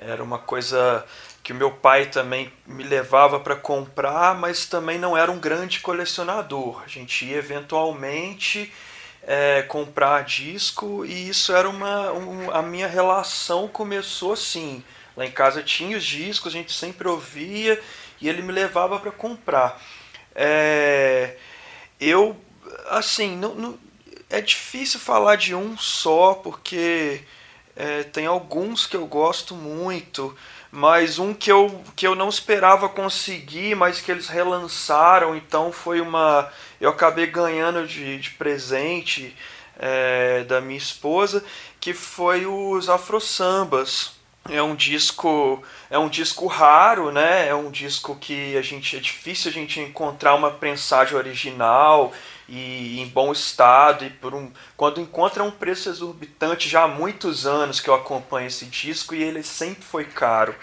[0.00, 1.04] Era uma coisa
[1.42, 5.80] que o meu pai também me levava para comprar, mas também não era um grande
[5.80, 6.82] colecionador.
[6.84, 8.72] A gente ia eventualmente
[9.22, 12.12] é, comprar disco e isso era uma.
[12.12, 14.84] Um, a minha relação começou assim.
[15.16, 17.80] Lá em casa tinha os discos, a gente sempre ouvia
[18.20, 19.80] e ele me levava para comprar.
[20.34, 21.36] É,
[21.98, 22.36] eu
[22.88, 23.78] assim, não, não,
[24.28, 27.20] é difícil falar de um só, porque
[27.76, 30.36] é, tem alguns que eu gosto muito,
[30.70, 36.00] mas um que eu, que eu não esperava conseguir, mas que eles relançaram, então foi
[36.00, 36.50] uma.
[36.80, 39.34] Eu acabei ganhando de, de presente
[39.78, 41.44] é, da minha esposa,
[41.80, 44.12] que foi os Afro Sambas.
[44.48, 47.48] É um disco é um disco raro, né?
[47.48, 52.12] É um disco que a gente é difícil a gente encontrar uma prensagem original
[52.50, 57.46] e em bom estado e por um quando encontra um preço exorbitante já há muitos
[57.46, 60.54] anos que eu acompanho esse disco e ele sempre foi caro.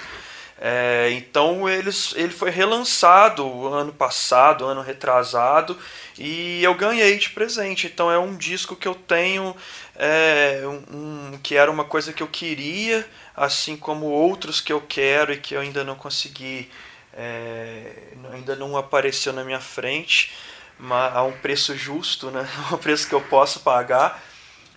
[0.59, 5.77] É, então eles, ele foi relançado ano passado ano retrasado
[6.17, 7.87] e eu ganhei de presente.
[7.87, 9.55] Então é um disco que eu tenho
[9.95, 15.31] é, um, que era uma coisa que eu queria assim como outros que eu quero
[15.31, 16.69] e que eu ainda não consegui
[17.13, 20.33] é, ainda não apareceu na minha frente
[20.79, 22.47] a um preço justo, né?
[22.71, 24.23] Um preço que eu posso pagar.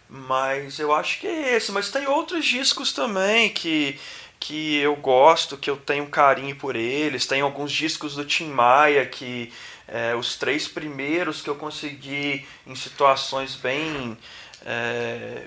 [0.09, 1.71] Mas eu acho que é esse.
[1.71, 3.99] Mas tem outros discos também que,
[4.41, 7.27] que eu gosto, que eu tenho carinho por eles.
[7.27, 9.53] Tem alguns discos do Tim Maia que
[9.87, 14.17] é, os três primeiros que eu consegui em situações bem.
[14.65, 15.47] É,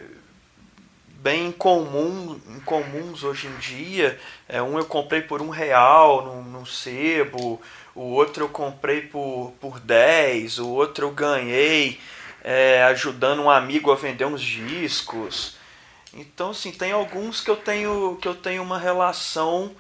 [1.24, 4.20] bem comum, incomuns hoje em dia.
[4.48, 7.62] É, um eu comprei por um real num, num sebo,
[7.96, 12.00] o outro eu comprei por, por 10, o outro eu ganhei
[12.44, 15.56] é, ajudando um amigo a vender uns discos.
[16.14, 19.72] Então, assim, tem alguns que eu tenho, que eu tenho uma relação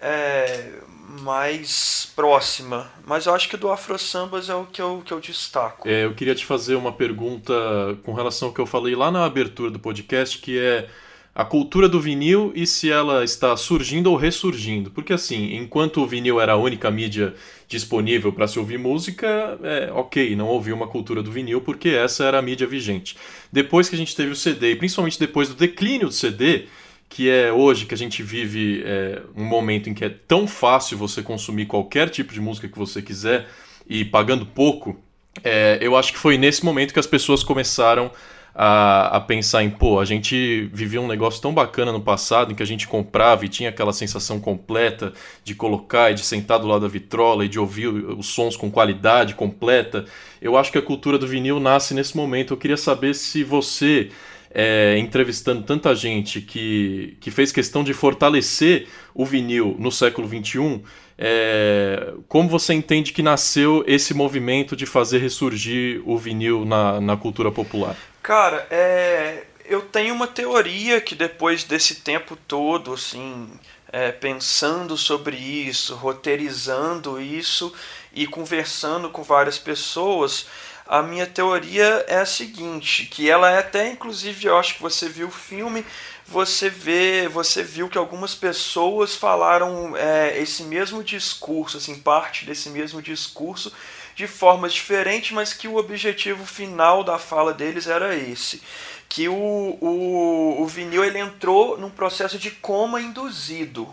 [0.00, 0.72] é,
[1.20, 2.90] mais próxima.
[3.06, 5.88] Mas eu acho que do Afro Sambas é o que eu, que eu destaco.
[5.88, 7.54] É, eu queria te fazer uma pergunta
[8.02, 10.88] com relação ao que eu falei lá na abertura do podcast, que é
[11.34, 14.90] a cultura do vinil e se ela está surgindo ou ressurgindo.
[14.90, 17.34] Porque assim, enquanto o vinil era a única mídia
[17.66, 22.24] disponível para se ouvir música, é ok, não houve uma cultura do vinil porque essa
[22.24, 23.16] era a mídia vigente.
[23.50, 26.66] Depois que a gente teve o CD, e principalmente depois do declínio do CD,
[27.08, 30.98] que é hoje que a gente vive é, um momento em que é tão fácil
[30.98, 33.48] você consumir qualquer tipo de música que você quiser
[33.88, 34.98] e pagando pouco,
[35.42, 38.10] é, eu acho que foi nesse momento que as pessoas começaram
[38.54, 42.54] a, a pensar em, pô, a gente vivia um negócio tão bacana no passado em
[42.54, 45.12] que a gente comprava e tinha aquela sensação completa
[45.42, 48.70] de colocar e de sentar do lado da vitrola e de ouvir os sons com
[48.70, 50.04] qualidade completa.
[50.40, 52.52] Eu acho que a cultura do vinil nasce nesse momento.
[52.52, 54.10] Eu queria saber se você.
[54.54, 60.82] É, entrevistando tanta gente que, que fez questão de fortalecer o vinil no século XXI,
[61.16, 67.16] é, como você entende que nasceu esse movimento de fazer ressurgir o vinil na, na
[67.16, 67.96] cultura popular?
[68.22, 73.50] Cara, é, eu tenho uma teoria que depois desse tempo todo, assim,
[73.90, 77.74] é, pensando sobre isso, roteirizando isso
[78.12, 80.46] e conversando com várias pessoas,
[80.86, 85.08] a minha teoria é a seguinte, que ela é até inclusive, eu acho que você
[85.08, 85.84] viu o filme,
[86.24, 92.70] você vê, você viu que algumas pessoas falaram é, esse mesmo discurso, assim, parte desse
[92.70, 93.72] mesmo discurso
[94.14, 98.62] de formas diferentes, mas que o objetivo final da fala deles era esse.
[99.08, 103.92] Que o, o, o vinil ele entrou num processo de coma induzido.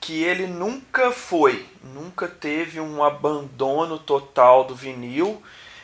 [0.00, 5.42] Que ele nunca foi, nunca teve um abandono total do vinil.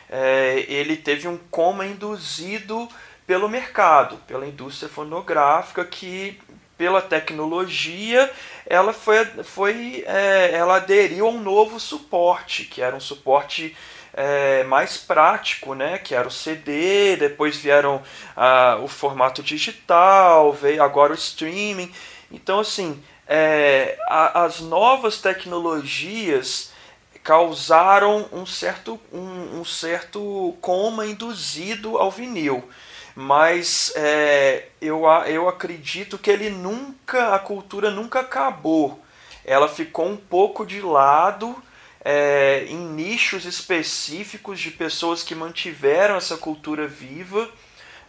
[0.09, 2.87] É, ele teve um coma induzido
[3.25, 6.39] pelo mercado, pela indústria fonográfica que
[6.77, 8.31] pela tecnologia,
[8.65, 13.75] ela foi, foi é, ela aderiu a um novo suporte, que era um suporte
[14.13, 15.97] é, mais prático, né?
[15.97, 18.01] que era o CD, depois vieram
[18.35, 21.91] ah, o formato digital, veio agora o streaming.
[22.31, 26.71] Então, assim, é, a, as novas tecnologias
[27.23, 32.67] causaram um certo, um, um certo coma induzido ao vinil
[33.15, 38.99] mas é, eu, eu acredito que ele nunca, a cultura nunca acabou.
[39.45, 41.55] Ela ficou um pouco de lado
[42.03, 47.49] é, em nichos específicos de pessoas que mantiveram essa cultura viva,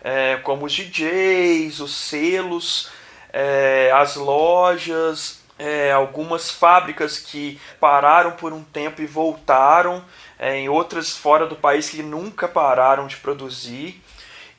[0.03, 2.90] é, como os DJs, os selos,
[3.33, 10.05] é, as lojas, é, algumas fábricas que pararam por um tempo e voltaram,
[10.38, 14.03] é, em outras fora do país que nunca pararam de produzir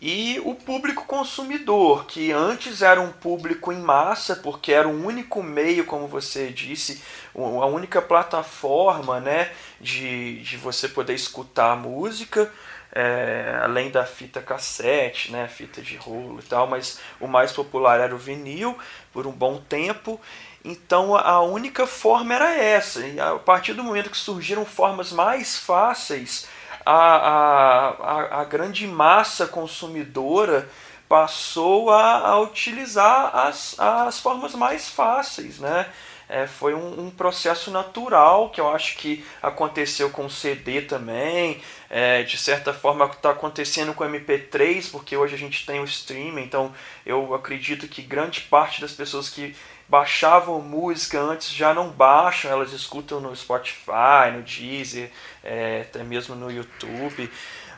[0.08, 5.42] e o público consumidor, que antes era um público em massa, porque era o único
[5.42, 7.02] meio, como você disse,
[7.34, 12.54] a única plataforma né, de, de você poder escutar a música,
[12.92, 18.00] é, além da fita cassete, né, fita de rolo e tal, mas o mais popular
[18.00, 18.78] era o vinil
[19.12, 20.22] por um bom tempo.
[20.64, 23.00] Então a única forma era essa.
[23.08, 26.48] E a partir do momento que surgiram formas mais fáceis
[26.86, 30.70] a, a, a grande massa consumidora
[31.08, 35.88] passou a, a utilizar as, as formas mais fáceis, né?
[36.28, 41.62] É, foi um, um, processo natural que eu acho que aconteceu com o CD também,
[41.88, 45.84] é, de certa forma está acontecendo com o MP3, porque hoje a gente tem o
[45.84, 46.74] streaming, então
[47.06, 49.56] eu acredito que grande parte das pessoas que
[49.88, 55.12] baixavam música antes já não baixam, elas escutam no Spotify, no Deezer,
[55.44, 57.32] é, até mesmo no YouTube.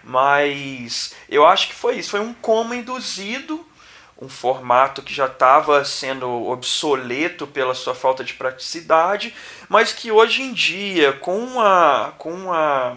[0.03, 3.65] Mas eu acho que foi isso, foi um coma induzido,
[4.19, 9.35] um formato que já estava sendo obsoleto pela sua falta de praticidade,
[9.69, 12.95] mas que hoje em dia, com a, com a,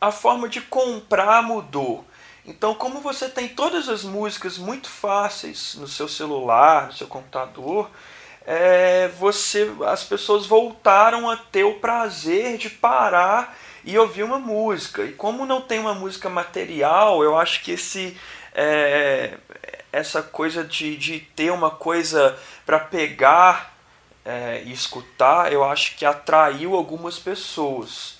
[0.00, 2.04] a forma de comprar mudou.
[2.46, 7.90] Então, como você tem todas as músicas muito fáceis no seu celular, no seu computador,
[8.46, 15.02] é, você, as pessoas voltaram a ter o prazer de parar e ouvir uma música.
[15.02, 18.16] E como não tem uma música material, eu acho que esse
[18.54, 19.34] é,
[19.92, 23.74] essa coisa de, de ter uma coisa para pegar
[24.24, 28.18] é, e escutar, eu acho que atraiu algumas pessoas.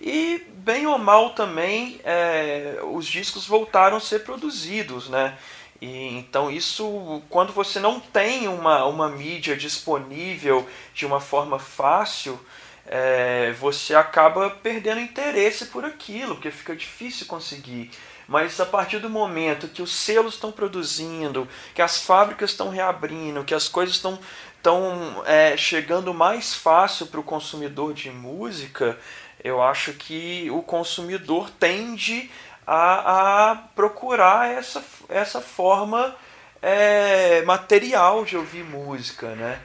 [0.00, 5.38] E bem ou mal também, é, os discos voltaram a ser produzidos, né?
[5.80, 12.38] E, então isso, quando você não tem uma, uma mídia disponível de uma forma fácil,
[12.86, 17.90] é, você acaba perdendo interesse por aquilo, porque fica difícil conseguir.
[18.26, 23.44] Mas a partir do momento que os selos estão produzindo, que as fábricas estão reabrindo,
[23.44, 24.18] que as coisas estão
[24.64, 28.98] estão é, chegando mais fácil para o consumidor de música,
[29.42, 32.30] eu acho que o consumidor tende
[32.66, 36.14] a, a procurar essa, essa forma
[36.62, 39.60] é, material de ouvir música, né?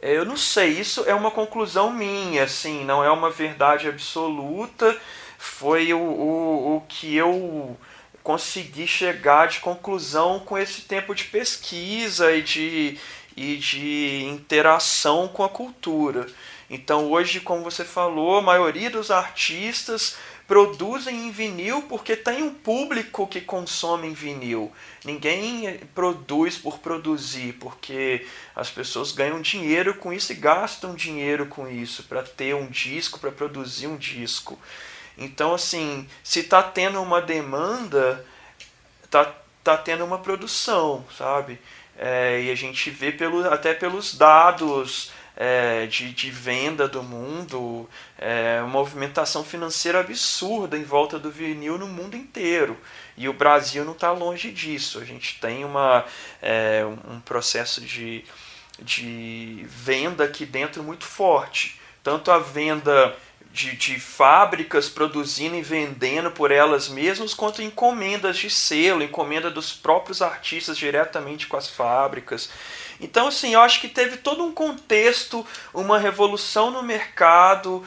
[0.00, 4.96] Eu não sei, isso é uma conclusão minha, assim, não é uma verdade absoluta.
[5.36, 7.76] Foi o, o, o que eu
[8.22, 12.98] consegui chegar de conclusão com esse tempo de pesquisa e de,
[13.36, 16.26] e de interação com a cultura.
[16.70, 20.16] Então, hoje, como você falou, a maioria dos artistas
[20.48, 24.72] produzem em vinil porque tem um público que consome em vinil.
[25.04, 31.68] Ninguém produz por produzir, porque as pessoas ganham dinheiro com isso e gastam dinheiro com
[31.68, 34.58] isso para ter um disco, para produzir um disco.
[35.18, 38.24] Então, assim, se está tendo uma demanda,
[39.10, 41.60] tá, tá tendo uma produção, sabe?
[41.98, 47.88] É, e a gente vê pelo, até pelos dados é, de, de venda do mundo,
[48.18, 52.76] é, uma movimentação financeira absurda em volta do vinil no mundo inteiro.
[53.16, 54.98] E o Brasil não está longe disso.
[54.98, 56.04] A gente tem uma,
[56.42, 58.24] é, um processo de,
[58.82, 61.80] de venda aqui dentro muito forte.
[62.02, 63.14] Tanto a venda
[63.52, 69.72] de, de fábricas produzindo e vendendo por elas mesmas, quanto encomendas de selo, encomenda dos
[69.72, 72.50] próprios artistas diretamente com as fábricas.
[73.00, 77.84] Então, assim, eu acho que teve todo um contexto, uma revolução no mercado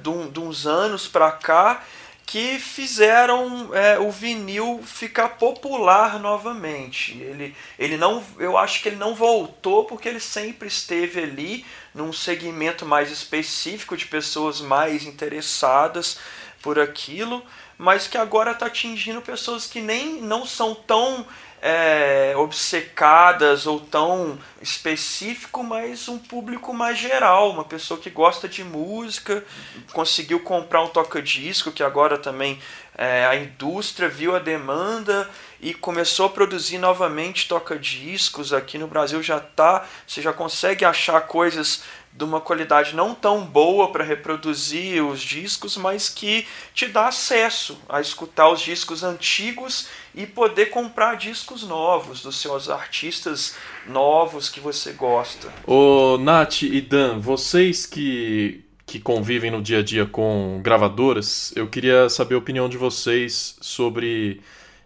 [0.00, 1.82] de uns anos para cá
[2.24, 7.12] que fizeram é, o vinil ficar popular novamente.
[7.20, 12.10] Ele, ele não, eu acho que ele não voltou porque ele sempre esteve ali num
[12.10, 16.18] segmento mais específico de pessoas mais interessadas
[16.62, 17.44] por aquilo,
[17.76, 21.26] mas que agora está atingindo pessoas que nem não são tão
[21.64, 28.64] é, obcecadas ou tão específico, mas um público mais geral, uma pessoa que gosta de
[28.64, 29.44] música,
[29.92, 32.58] conseguiu comprar um toca-disco, que agora também
[32.98, 38.52] é, a indústria viu a demanda e começou a produzir novamente toca-discos.
[38.52, 43.44] Aqui no Brasil já tá, você já consegue achar coisas de uma qualidade não tão
[43.44, 49.88] boa para reproduzir os discos, mas que te dá acesso a escutar os discos antigos
[50.14, 55.50] e poder comprar discos novos dos seus artistas novos que você gosta.
[55.66, 61.66] Ô Nath e Dan, vocês que, que convivem no dia a dia com gravadoras, eu
[61.66, 64.42] queria saber a opinião de vocês sobre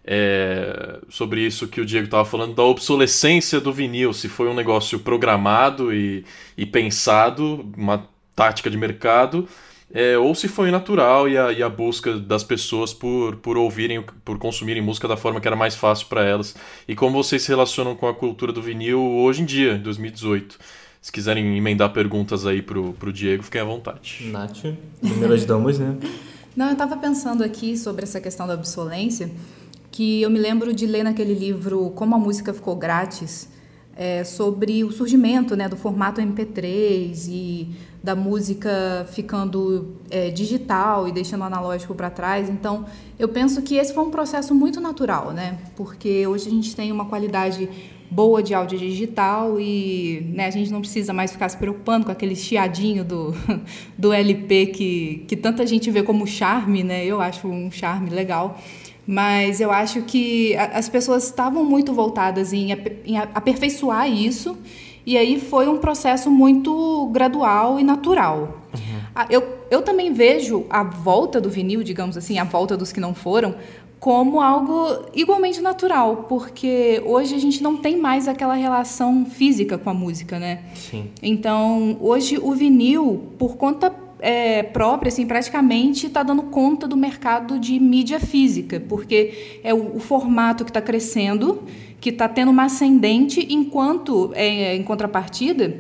[0.07, 4.55] é, sobre isso que o Diego estava falando, da obsolescência do vinil, se foi um
[4.55, 6.25] negócio programado e,
[6.57, 9.49] e pensado, uma tática de mercado,
[9.93, 14.05] é, ou se foi natural e a, e a, busca das pessoas por, por ouvirem,
[14.25, 16.55] por consumirem música da forma que era mais fácil para elas.
[16.87, 20.59] E como vocês se relacionam com a cultura do vinil hoje em dia, em 2018.
[21.01, 24.29] Se quiserem emendar perguntas aí pro, pro Diego, fiquem à vontade.
[24.29, 24.59] Nath,
[25.01, 25.97] primeiras damas, né?
[26.57, 29.31] Não, eu estava pensando aqui sobre essa questão da obsolência
[29.97, 33.49] que eu me lembro de ler naquele livro Como a Música Ficou Grátis,
[33.97, 37.71] é, sobre o surgimento né, do formato MP3 e
[38.05, 42.51] da música ficando é, digital e deixando o analógico para trás.
[42.51, 42.85] Então,
[43.19, 45.59] eu penso que esse foi um processo muito natural, né?
[45.75, 47.67] Porque hoje a gente tem uma qualidade
[48.11, 52.13] boa de áudio digital e né, a gente não precisa mais ficar se preocupando com
[52.13, 53.35] aquele chiadinho do,
[53.97, 57.03] do LP que, que tanta gente vê como charme, né?
[57.03, 58.61] Eu acho um charme legal.
[59.07, 62.73] Mas eu acho que as pessoas estavam muito voltadas em,
[63.05, 64.57] em aperfeiçoar isso,
[65.05, 68.63] e aí foi um processo muito gradual e natural.
[68.75, 69.25] Uhum.
[69.31, 73.15] Eu, eu também vejo a volta do vinil, digamos assim, a volta dos que não
[73.15, 73.55] foram,
[74.01, 79.89] como algo igualmente natural, porque hoje a gente não tem mais aquela relação física com
[79.89, 80.65] a música, né?
[80.75, 81.11] Sim.
[81.23, 83.93] Então, hoje o vinil, por conta
[84.27, 89.99] é, própria, assim, praticamente está dando conta do mercado de mídia física, porque é o,
[89.99, 91.63] o formato que está crescendo,
[92.01, 95.79] que está tendo uma ascendente, enquanto, é, em contrapartida,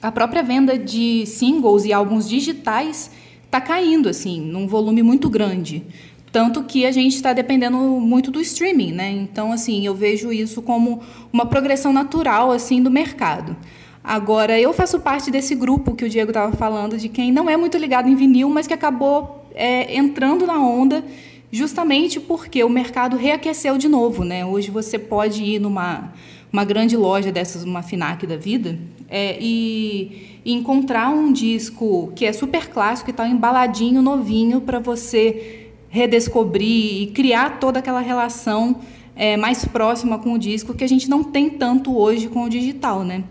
[0.00, 3.10] a própria venda de singles e álbuns digitais
[3.46, 5.82] está caindo, assim, num volume muito grande.
[6.30, 9.10] Tanto que a gente está dependendo muito do streaming, né?
[9.10, 11.00] Então, assim, eu vejo isso como
[11.32, 13.56] uma progressão natural, assim, do mercado.
[14.04, 17.56] Agora, eu faço parte desse grupo que o Diego estava falando, de quem não é
[17.56, 21.04] muito ligado em vinil, mas que acabou é, entrando na onda
[21.52, 24.44] justamente porque o mercado reaqueceu de novo, né?
[24.44, 26.12] Hoje você pode ir numa
[26.52, 28.78] uma grande loja dessas, uma Finac da vida,
[29.08, 34.78] é, e, e, encontrar um disco que é super clássico e tal, embaladinho, novinho, para
[34.78, 38.80] você redescobrir e criar toda aquela relação
[39.16, 42.50] é, mais próxima com o disco que a gente não tem tanto hoje com o
[42.50, 43.24] digital, né?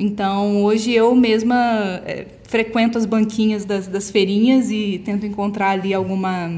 [0.00, 5.92] Então, hoje eu mesma é, frequento as banquinhas das, das feirinhas e tento encontrar ali
[5.92, 6.50] alguma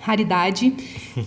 [0.00, 0.70] raridade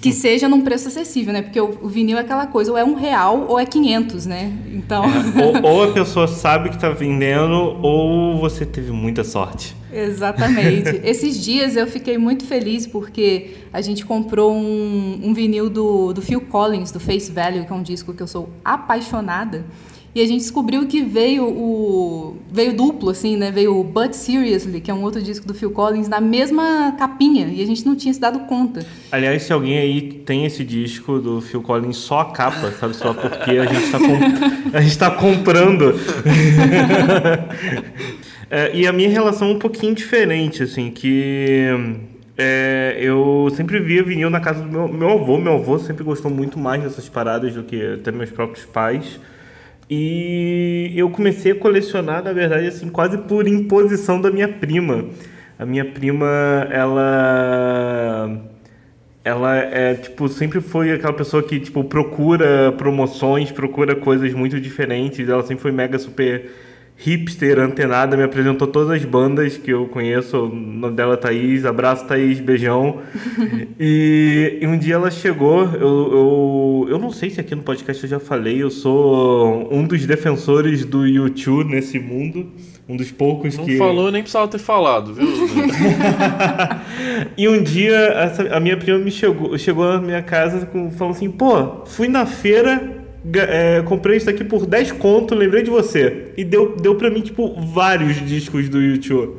[0.01, 1.43] que seja num preço acessível, né?
[1.43, 4.51] Porque o, o, vinil é aquela coisa, ou é um real ou é 500, né?
[4.73, 5.03] Então...
[5.05, 9.75] É, ou, ou, a pessoa sabe que está vendendo ou você teve muita sorte.
[9.93, 11.01] Exatamente.
[11.05, 16.21] Esses dias eu fiquei muito feliz porque a gente comprou um, um vinil do, do
[16.21, 19.63] Phil Collins, do Face Value, que é um disco que eu sou apaixonada.
[20.17, 23.51] E a gente descobriu que veio o veio duplo assim, né?
[23.51, 27.45] Veio o But Seriously, que é um outro disco do Phil Collins na mesma capinha,
[27.53, 28.83] e a gente não tinha se dado conta.
[29.11, 33.13] Aliás, se alguém aí tem esse disco do Phil Collins só a capa, sabe só
[33.13, 34.17] porque a gente está com...
[34.75, 35.93] a gente tá comprando.
[38.49, 41.67] é, e a minha relação é um pouquinho diferente, assim, que
[42.35, 45.37] é, eu sempre via vinil na casa do meu, meu avô.
[45.37, 49.19] Meu avô sempre gostou muito mais dessas paradas do que até meus próprios pais.
[49.89, 55.05] E eu comecei a colecionar, na verdade, assim, quase por imposição da minha prima.
[55.57, 56.27] A minha prima,
[56.69, 58.39] ela
[59.23, 65.27] ela é tipo sempre foi aquela pessoa que tipo procura promoções, procura coisas muito diferentes.
[65.27, 66.49] Ela sempre foi mega super
[66.99, 70.45] hipster, antenada, me apresentou todas as bandas que eu conheço.
[70.45, 72.99] O nome dela é Thaís, abraço Thaís, beijão.
[73.79, 78.03] e, e, um dia ela chegou, eu, eu, eu não sei se aqui no podcast
[78.03, 82.47] eu já falei, eu sou um dos defensores do YouTube nesse mundo.
[82.89, 83.71] Um dos poucos não que.
[83.71, 85.27] Não falou, nem precisava ter falado, viu?
[87.37, 91.13] e um dia essa, a minha prima me chegou, chegou na minha casa com, falou
[91.13, 92.96] assim: pô, fui na feira
[93.33, 96.31] é, comprei isso aqui por 10 conto, lembrei de você.
[96.37, 99.37] E deu, deu pra mim, tipo, vários discos do YouTube.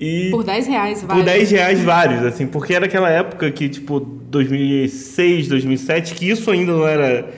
[0.00, 1.24] E por 10 reais, vários.
[1.24, 6.50] Por 10 reais, vários, assim, porque era aquela época que, tipo, 2006, 2007, que isso
[6.50, 7.28] ainda não era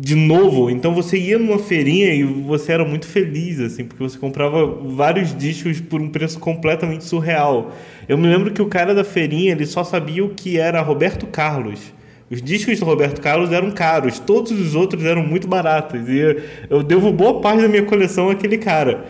[0.00, 0.70] de novo.
[0.70, 5.36] Então você ia numa feirinha e você era muito feliz, assim, porque você comprava vários
[5.36, 7.72] discos por um preço completamente surreal.
[8.08, 11.26] Eu me lembro que o cara da feirinha, ele só sabia o que era Roberto
[11.26, 11.92] Carlos.
[12.32, 16.08] Os discos do Roberto Carlos eram caros, todos os outros eram muito baratos.
[16.08, 16.34] E
[16.70, 19.04] eu devo boa parte da minha coleção àquele cara.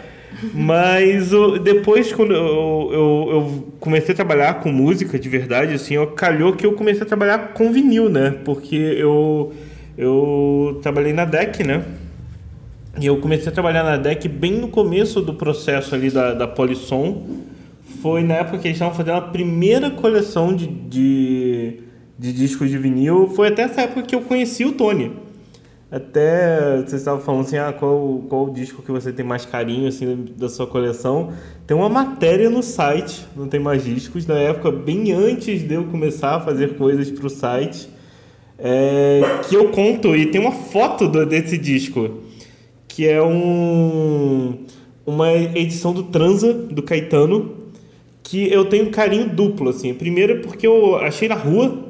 [0.53, 1.31] Mas
[1.63, 6.55] depois, quando eu, eu, eu, comecei a trabalhar com música de verdade, assim, eu, calhou
[6.55, 8.35] que eu comecei a trabalhar com vinil, né?
[8.45, 9.53] Porque eu,
[9.97, 11.85] eu trabalhei na DEC, né?
[13.01, 16.49] E eu comecei a trabalhar na DEC bem no começo do processo ali da, da
[16.49, 17.25] Polisson.
[18.03, 22.79] Foi na época que eles estavam fazendo a primeira coleção de, de de discos de
[22.79, 23.29] vinil.
[23.29, 25.13] Foi até essa época que eu conheci o Tony.
[25.93, 29.89] Até vocês estavam falando assim, ah, qual, qual o disco que você tem mais carinho
[29.89, 31.35] assim da sua coleção?
[31.67, 35.85] Tem uma matéria no site, não tem mais discos, na época bem antes de eu
[35.85, 37.91] começar a fazer coisas para o site,
[38.59, 42.23] é, que eu conto e tem uma foto do, desse disco,
[42.89, 44.65] que é um
[45.05, 47.57] uma edição do Transa do Caetano,
[48.23, 49.93] que eu tenho carinho duplo assim.
[49.93, 51.82] Primeiro porque eu achei na rua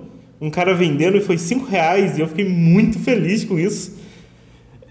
[0.42, 3.96] um cara vendendo e foi 5 reais e eu fiquei muito feliz com isso.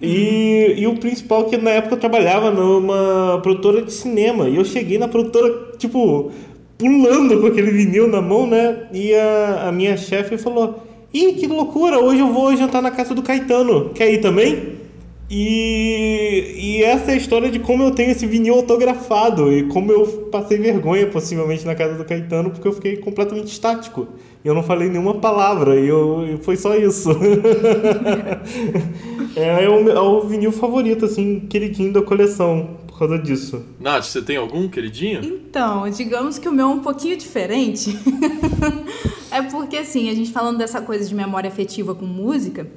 [0.02, 4.56] E, e o principal é que na época eu trabalhava numa produtora de cinema e
[4.56, 6.32] eu cheguei na produtora, tipo,
[6.78, 8.88] pulando com aquele vinil na mão, né?
[8.94, 10.82] E a, a minha chefe falou:
[11.14, 14.80] Ih, que loucura, hoje eu vou jantar na casa do Caetano, quer ir também?
[15.30, 19.92] E, e essa é a história de como eu tenho esse vinil autografado e como
[19.92, 24.08] eu passei vergonha possivelmente na casa do Caetano porque eu fiquei completamente estático.
[24.44, 27.12] Eu não falei nenhuma palavra e eu, foi só isso.
[29.36, 33.64] é, é, o, é o vinil favorito, assim, queridinho da coleção, por causa disso.
[33.80, 35.24] Nath, você tem algum queridinho?
[35.24, 37.96] Então, digamos que o meu é um pouquinho diferente.
[39.30, 42.68] é porque, assim, a gente falando dessa coisa de memória afetiva com música,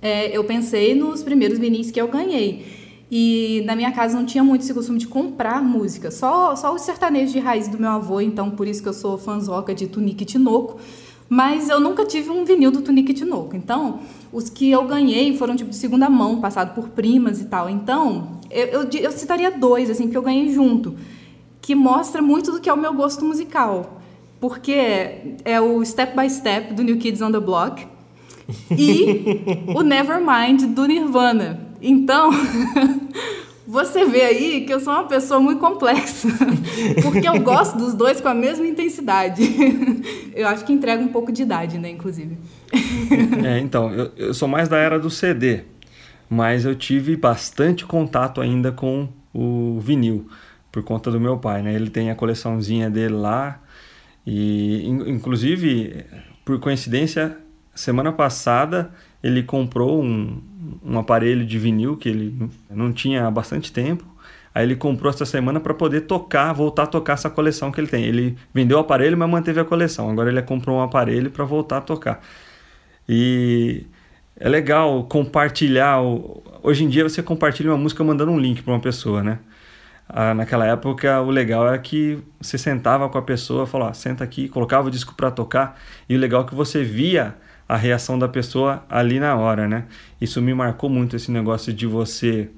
[0.00, 2.85] é, eu pensei nos primeiros vinis que eu ganhei.
[3.10, 6.82] E na minha casa não tinha muito esse costume de comprar música, só, só os
[6.82, 10.24] sertanejos de raiz do meu avô, então por isso que eu sou fãzoca de Tunique
[10.24, 10.78] e Tinoco.
[11.28, 13.56] Mas eu nunca tive um vinil do Tunique e Tinoco.
[13.56, 14.00] Então,
[14.32, 17.68] os que eu ganhei foram tipo de segunda mão, passado por primas e tal.
[17.68, 20.94] Então, eu, eu, eu citaria dois, assim, que eu ganhei junto,
[21.60, 24.00] que mostra muito do que é o meu gosto musical.
[24.40, 27.84] Porque é o Step by Step do New Kids on the Block
[28.70, 29.24] e
[29.74, 31.65] o Nevermind do Nirvana.
[31.80, 32.30] Então,
[33.66, 36.28] Você vê aí que eu sou uma pessoa muito complexa,
[37.02, 39.42] porque eu gosto dos dois com a mesma intensidade.
[40.32, 42.36] Eu acho que entrega um pouco de idade, né, inclusive.
[43.42, 45.62] É, então, eu, eu sou mais da era do CD,
[46.28, 50.28] mas eu tive bastante contato ainda com o vinil,
[50.70, 51.74] por conta do meu pai, né?
[51.74, 53.62] Ele tem a coleçãozinha dele lá,
[54.26, 56.04] e inclusive,
[56.44, 57.38] por coincidência,
[57.74, 58.90] semana passada
[59.26, 60.40] ele comprou um,
[60.84, 64.04] um aparelho de vinil que ele não tinha há bastante tempo.
[64.54, 67.88] Aí ele comprou essa semana para poder tocar, voltar a tocar essa coleção que ele
[67.88, 68.04] tem.
[68.04, 70.08] Ele vendeu o aparelho, mas manteve a coleção.
[70.08, 72.22] Agora ele comprou um aparelho para voltar a tocar.
[73.08, 73.84] E
[74.38, 76.00] é legal compartilhar.
[76.62, 79.40] Hoje em dia você compartilha uma música mandando um link para uma pessoa, né?
[80.08, 84.48] Ah, naquela época o legal era que você sentava com a pessoa, falava, senta aqui,
[84.48, 87.34] colocava o disco para tocar e o legal é que você via
[87.68, 89.86] a reação da pessoa ali na hora, né?
[90.20, 92.48] Isso me marcou muito esse negócio de você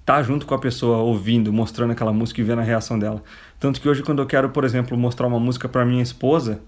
[0.00, 3.22] estar tá junto com a pessoa ouvindo, mostrando aquela música e vendo a reação dela.
[3.58, 6.60] Tanto que hoje quando eu quero, por exemplo, mostrar uma música para minha esposa,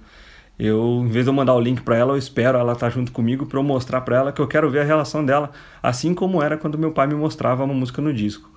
[0.59, 2.91] eu, em vez de eu mandar o link para ela, eu espero ela estar tá
[2.91, 6.13] junto comigo para eu mostrar para ela que eu quero ver a relação dela, assim
[6.13, 8.51] como era quando meu pai me mostrava uma música no disco.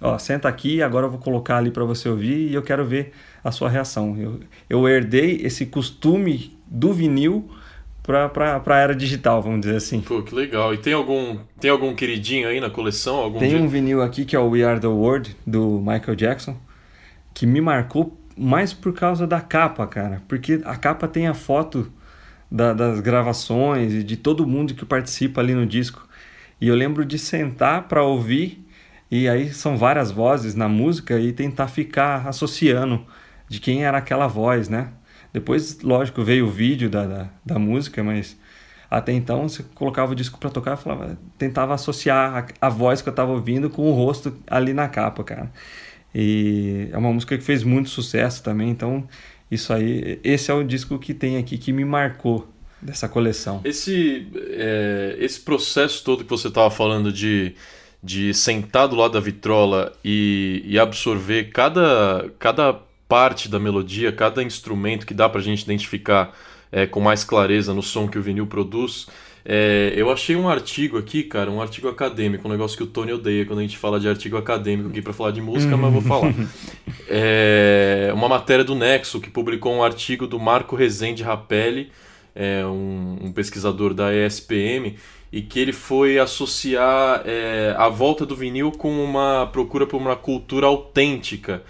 [0.00, 3.14] Ó, senta aqui, agora eu vou colocar ali para você ouvir e eu quero ver
[3.42, 4.14] a sua reação.
[4.18, 7.48] Eu, eu herdei esse costume do vinil
[8.02, 10.00] para a era digital, vamos dizer assim.
[10.00, 10.74] Pô, que legal.
[10.74, 13.16] E tem algum, tem algum queridinho aí na coleção?
[13.16, 16.56] Algum tem um vinil aqui que é o We Are The World, do Michael Jackson,
[17.32, 20.22] que me marcou mais por causa da capa, cara.
[20.26, 21.92] Porque a capa tem a foto
[22.50, 26.06] da, das gravações e de todo mundo que participa ali no disco.
[26.60, 28.64] E eu lembro de sentar para ouvir,
[29.10, 33.04] e aí são várias vozes na música, e tentar ficar associando
[33.48, 34.88] de quem era aquela voz, né?
[35.32, 38.36] Depois, lógico, veio o vídeo da, da, da música, mas
[38.90, 43.08] até então você colocava o disco para tocar falava, tentava associar a, a voz que
[43.08, 45.50] eu estava ouvindo com o rosto ali na capa, cara.
[46.14, 49.08] E é uma música que fez muito sucesso também, então
[49.50, 52.46] isso aí, esse é o disco que tem aqui que me marcou
[52.82, 53.62] dessa coleção.
[53.64, 57.54] Esse, é, esse processo todo que você estava falando de,
[58.02, 62.78] de sentar do lado da vitrola e, e absorver cada, cada
[63.12, 66.34] parte da melodia, cada instrumento que dá para a gente identificar
[66.72, 69.06] é, com mais clareza no som que o vinil produz.
[69.44, 73.12] É, eu achei um artigo aqui, cara, um artigo acadêmico, um negócio que o Tony
[73.12, 76.00] odeia quando a gente fala de artigo acadêmico aqui para falar de música, mas vou
[76.00, 76.32] falar.
[77.14, 81.92] É, uma matéria do Nexo que publicou um artigo do Marco Rezende Rapelli,
[82.34, 84.96] é, um, um pesquisador da ESPM,
[85.30, 90.16] e que ele foi associar é, a volta do vinil com uma procura por uma
[90.16, 91.62] cultura autêntica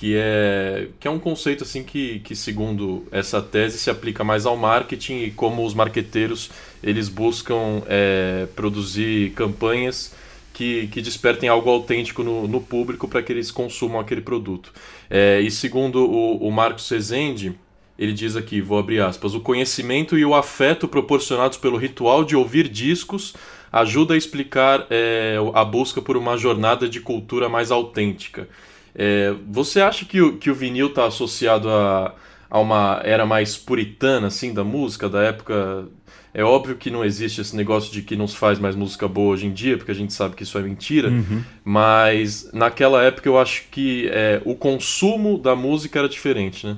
[0.00, 4.46] que é, que é um conceito assim que, que segundo essa tese se aplica mais
[4.46, 6.50] ao marketing e como os marqueteiros
[6.82, 10.14] eles buscam é, produzir campanhas
[10.54, 14.72] que, que despertem algo autêntico no, no público para que eles consumam aquele produto.
[15.10, 17.54] É, e segundo o, o Marcos Rezende,
[17.98, 22.34] ele diz aqui, vou abrir aspas, o conhecimento e o afeto proporcionados pelo ritual de
[22.34, 23.34] ouvir discos
[23.70, 28.48] ajuda a explicar é, a busca por uma jornada de cultura mais autêntica.
[28.94, 32.14] É, você acha que o, que o vinil está associado a,
[32.48, 35.88] a uma era mais puritana, assim, da música, da época?
[36.32, 39.32] É óbvio que não existe esse negócio de que não se faz mais música boa
[39.32, 41.42] hoje em dia, porque a gente sabe que isso é mentira, uhum.
[41.64, 46.76] mas naquela época eu acho que é, o consumo da música era diferente, né?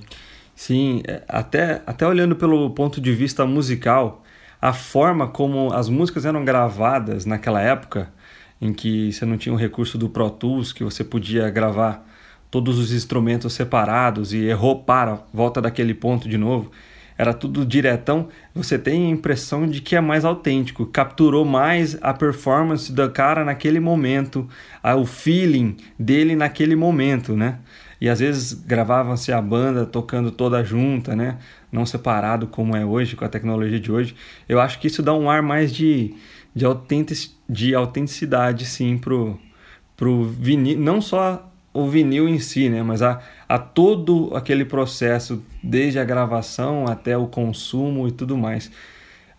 [0.55, 4.23] Sim, é, até, até olhando pelo ponto de vista musical,
[4.61, 8.11] a forma como as músicas eram gravadas naquela época
[8.63, 12.09] em que você não tinha o recurso do Pro Tools, que você podia gravar
[12.49, 16.71] todos os instrumentos separados e errou para, volta daquele ponto de novo.
[17.19, 18.29] Era tudo diretão.
[18.55, 23.45] Você tem a impressão de que é mais autêntico, capturou mais a performance do cara
[23.45, 24.49] naquele momento,
[24.97, 27.59] o feeling dele naquele momento, né?
[28.01, 31.39] E às vezes gravavam-se a banda tocando toda junta, né?
[31.71, 34.15] Não separado como é hoje, com a tecnologia de hoje.
[34.49, 36.15] Eu acho que isso dá um ar mais de,
[36.55, 39.39] de, autentic, de autenticidade, sim, pro,
[39.97, 45.43] pro vinil, não só o vinil em si, né, mas a, a todo aquele processo,
[45.63, 48.71] desde a gravação até o consumo e tudo mais.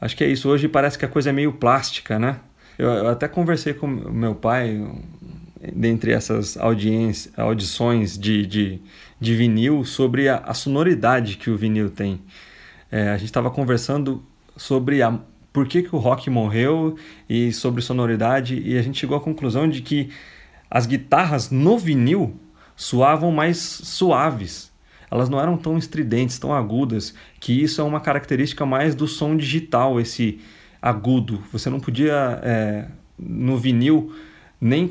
[0.02, 0.50] Acho que é isso.
[0.50, 2.40] Hoje parece que a coisa é meio plástica, né?
[2.78, 4.86] Eu, eu até conversei com meu pai,
[5.74, 8.82] dentre essas audições de, de,
[9.20, 12.20] de vinil, sobre a, a sonoridade que o vinil tem.
[12.92, 14.24] É, a gente estava conversando
[14.58, 15.18] sobre a,
[15.54, 16.98] por que, que o rock morreu
[17.30, 20.10] e sobre sonoridade, e a gente chegou à conclusão de que
[20.70, 22.36] as guitarras no vinil
[22.76, 24.74] soavam mais suaves.
[25.12, 29.38] Elas não eram tão estridentes, tão agudas, que isso é uma característica mais do som
[29.38, 30.42] digital, esse
[30.82, 31.44] agudo.
[31.52, 32.88] Você não podia, é,
[33.20, 34.12] no vinil,
[34.60, 34.90] nem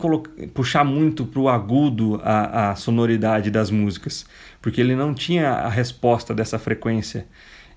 [0.55, 4.25] puxar muito para o agudo a, a sonoridade das músicas,
[4.61, 7.27] porque ele não tinha a resposta dessa frequência.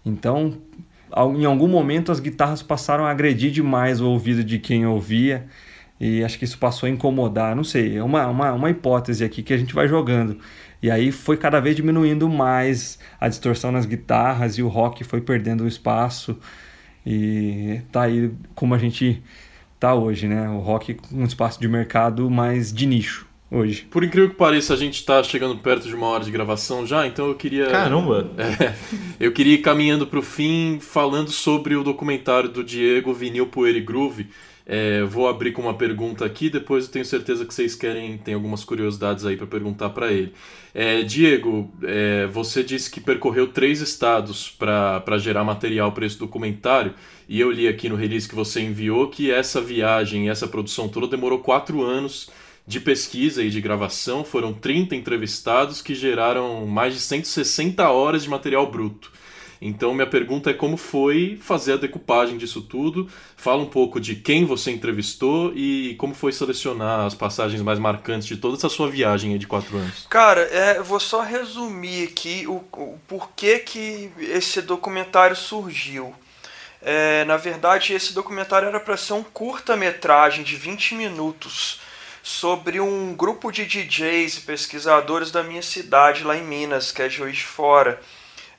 [0.05, 0.55] Então,
[1.15, 5.47] em algum momento, as guitarras passaram a agredir demais o ouvido de quem ouvia,
[5.99, 7.55] e acho que isso passou a incomodar.
[7.55, 10.37] Não sei, é uma, uma, uma hipótese aqui que a gente vai jogando.
[10.81, 15.21] E aí foi cada vez diminuindo mais a distorção nas guitarras e o rock foi
[15.21, 16.37] perdendo o espaço.
[17.05, 19.23] E tá aí como a gente
[19.79, 20.49] tá hoje, né?
[20.49, 23.25] O rock um espaço de mercado mais de nicho
[23.55, 23.87] hoje.
[23.89, 27.07] Por incrível que pareça, a gente está chegando perto de uma hora de gravação já,
[27.07, 27.67] então eu queria.
[27.67, 28.29] Caramba!
[28.37, 28.75] É,
[29.19, 33.77] eu queria ir caminhando para o fim falando sobre o documentário do Diego Vinil Poeira
[33.77, 34.27] e Groove.
[34.67, 38.33] É, vou abrir com uma pergunta aqui, depois eu tenho certeza que vocês querem, tem
[38.33, 40.33] algumas curiosidades aí para perguntar para ele.
[40.73, 46.95] É, Diego, é, você disse que percorreu três estados para gerar material para esse documentário,
[47.29, 51.07] e eu li aqui no release que você enviou que essa viagem, essa produção toda
[51.07, 52.29] demorou quatro anos
[52.67, 58.29] de pesquisa e de gravação, foram 30 entrevistados que geraram mais de 160 horas de
[58.29, 59.11] material bruto.
[59.61, 63.09] Então, minha pergunta é como foi fazer a decupagem disso tudo.
[63.37, 68.27] Fala um pouco de quem você entrevistou e como foi selecionar as passagens mais marcantes
[68.27, 70.05] de toda essa sua viagem de quatro anos.
[70.09, 76.13] Cara, é, vou só resumir aqui o, o porquê que esse documentário surgiu.
[76.81, 81.79] É, na verdade, esse documentário era para ser um curta-metragem de 20 minutos
[82.25, 87.07] sobre um grupo de DJs e pesquisadores da minha cidade lá em Minas, que é
[87.07, 88.01] Juiz de Fora.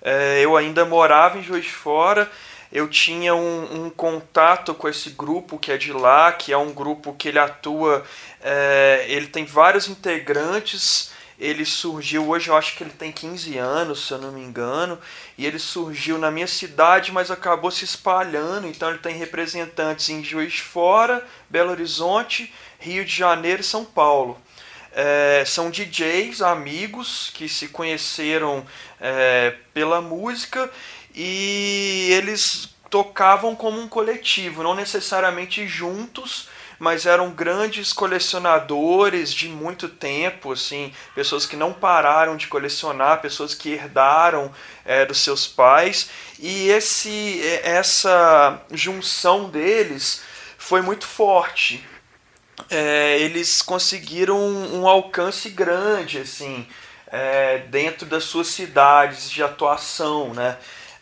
[0.00, 2.30] É, eu ainda morava em Juiz de Fora,
[2.70, 6.72] eu tinha um, um, contato com esse grupo que é de lá, que é um
[6.72, 8.04] grupo que ele atua,
[8.40, 14.07] é, ele tem vários integrantes, ele surgiu hoje, eu acho que ele tem 15 anos,
[14.07, 14.99] se eu não me engano,
[15.37, 20.24] e ele surgiu na minha cidade, mas acabou se espalhando, então ele tem representantes em
[20.24, 24.41] Juiz de Fora, Belo Horizonte, Rio de Janeiro e São Paulo.
[24.93, 28.66] É, são DJs, amigos que se conheceram
[28.99, 30.70] é, pela música
[31.14, 39.88] e eles tocavam como um coletivo, não necessariamente juntos, mas eram grandes colecionadores de muito
[39.88, 44.52] tempo, assim, pessoas que não pararam de colecionar, pessoas que herdaram
[44.84, 50.22] é, dos seus pais e esse essa junção deles
[50.58, 51.84] foi muito forte
[52.70, 56.66] é, eles conseguiram um, alcance grande assim
[57.08, 60.56] é, dentro das suas cidades de atuação, né?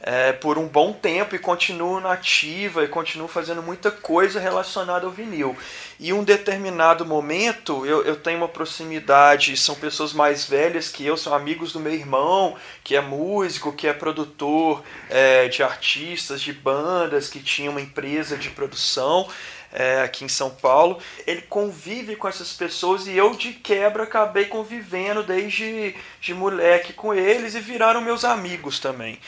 [0.06, 5.06] É, por um bom tempo e continuam na ativa e continuam fazendo muita coisa relacionada
[5.06, 5.56] ao vinil.
[5.98, 11.16] E um determinado momento, eu, eu tenho uma proximidade, são pessoas mais velhas que eu,
[11.16, 16.52] são amigos do meu irmão, que é músico, que é produtor é, de artistas, de
[16.52, 19.26] bandas, que tinha uma empresa de produção
[19.74, 24.44] é, aqui em São Paulo, ele convive com essas pessoas e eu de quebra acabei
[24.44, 29.18] convivendo desde de moleque com eles e viraram meus amigos também.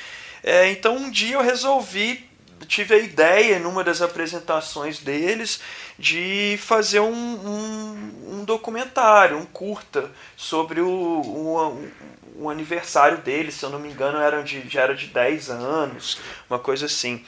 [0.47, 2.25] É, então um dia eu resolvi,
[2.69, 5.61] tive a ideia numa das apresentações deles
[5.99, 13.65] de fazer um, um, um documentário, um curta sobre o, um, um aniversário deles, se
[13.65, 17.25] eu não me engano era de, já era de 10 anos, uma coisa assim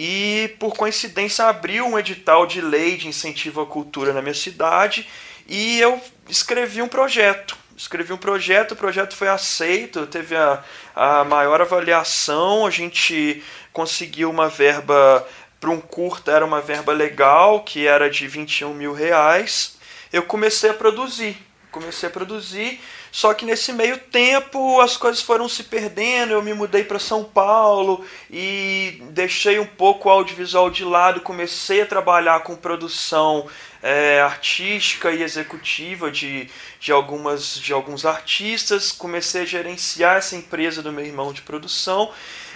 [0.00, 5.08] e por coincidência abriu um edital de lei de incentivo à cultura na minha cidade
[5.48, 7.58] e eu escrevi um projeto.
[7.78, 10.64] Escrevi um projeto, o projeto foi aceito, teve a,
[10.96, 13.40] a maior avaliação, a gente
[13.72, 15.24] conseguiu uma verba
[15.60, 19.78] para um curta, era uma verba legal, que era de 21 mil reais.
[20.12, 21.36] Eu comecei a produzir,
[21.70, 26.52] comecei a produzir só que nesse meio tempo as coisas foram se perdendo, eu me
[26.54, 32.40] mudei para São Paulo e deixei um pouco o audiovisual de lado, comecei a trabalhar
[32.40, 33.46] com produção
[33.82, 40.82] é, artística e executiva de, de, algumas, de alguns artistas, comecei a gerenciar essa empresa
[40.82, 42.10] do meu irmão de produção,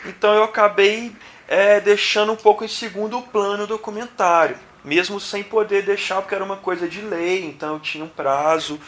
[0.04, 1.12] então eu acabei
[1.48, 6.44] é, deixando um pouco em segundo plano o documentário, mesmo sem poder deixar, porque era
[6.44, 8.80] uma coisa de lei, então eu tinha um prazo.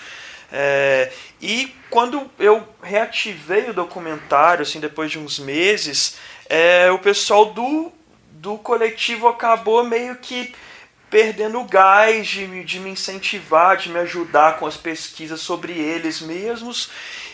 [0.53, 6.17] É, e quando eu reativei o documentário, assim, depois de uns meses,
[6.49, 7.93] é, o pessoal do,
[8.33, 10.55] do coletivo acabou meio que
[11.11, 16.21] perdendo o gás de, de me incentivar, de me ajudar com as pesquisas sobre eles
[16.21, 16.91] mesmos.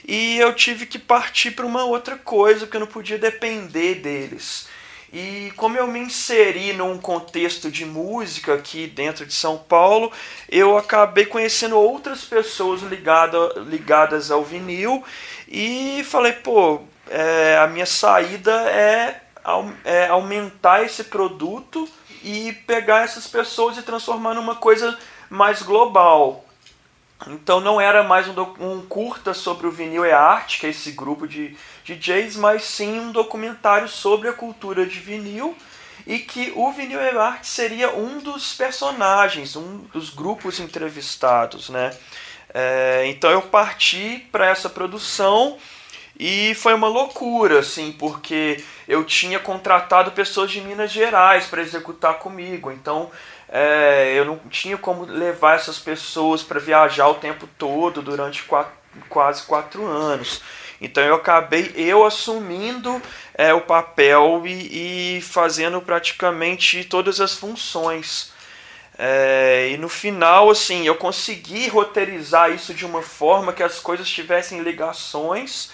[0.06, 4.68] E eu tive que partir para uma outra coisa, porque eu não podia depender deles.
[5.12, 10.12] E como eu me inseri num contexto de música aqui dentro de São Paulo,
[10.48, 15.02] eu acabei conhecendo outras pessoas ligada, ligadas ao vinil
[15.48, 19.20] e falei, pô, é, a minha saída é,
[19.84, 21.88] é aumentar esse produto
[22.22, 24.96] e pegar essas pessoas e transformar numa coisa
[25.28, 26.44] mais global.
[27.26, 30.70] Então não era mais um, um, curta sobre o vinil e a arte, que é
[30.70, 31.54] esse grupo de
[31.84, 35.56] DJs, mas sim um documentário sobre a cultura de vinil
[36.06, 41.96] e que o vinil a arte seria um dos personagens, um dos grupos entrevistados, né?
[42.52, 45.56] É, então eu parti para essa produção
[46.18, 52.18] e foi uma loucura, assim, porque eu tinha contratado pessoas de Minas Gerais para executar
[52.18, 52.70] comigo.
[52.70, 53.10] Então
[53.48, 58.72] é, eu não tinha como levar essas pessoas para viajar o tempo todo durante quatro,
[59.08, 60.42] quase quatro anos.
[60.80, 63.00] Então eu acabei eu assumindo
[63.34, 68.32] é, o papel e, e, fazendo praticamente todas as funções.
[68.98, 74.08] É, e no final, assim, eu consegui roteirizar isso de uma forma que as coisas
[74.08, 75.70] tivessem ligações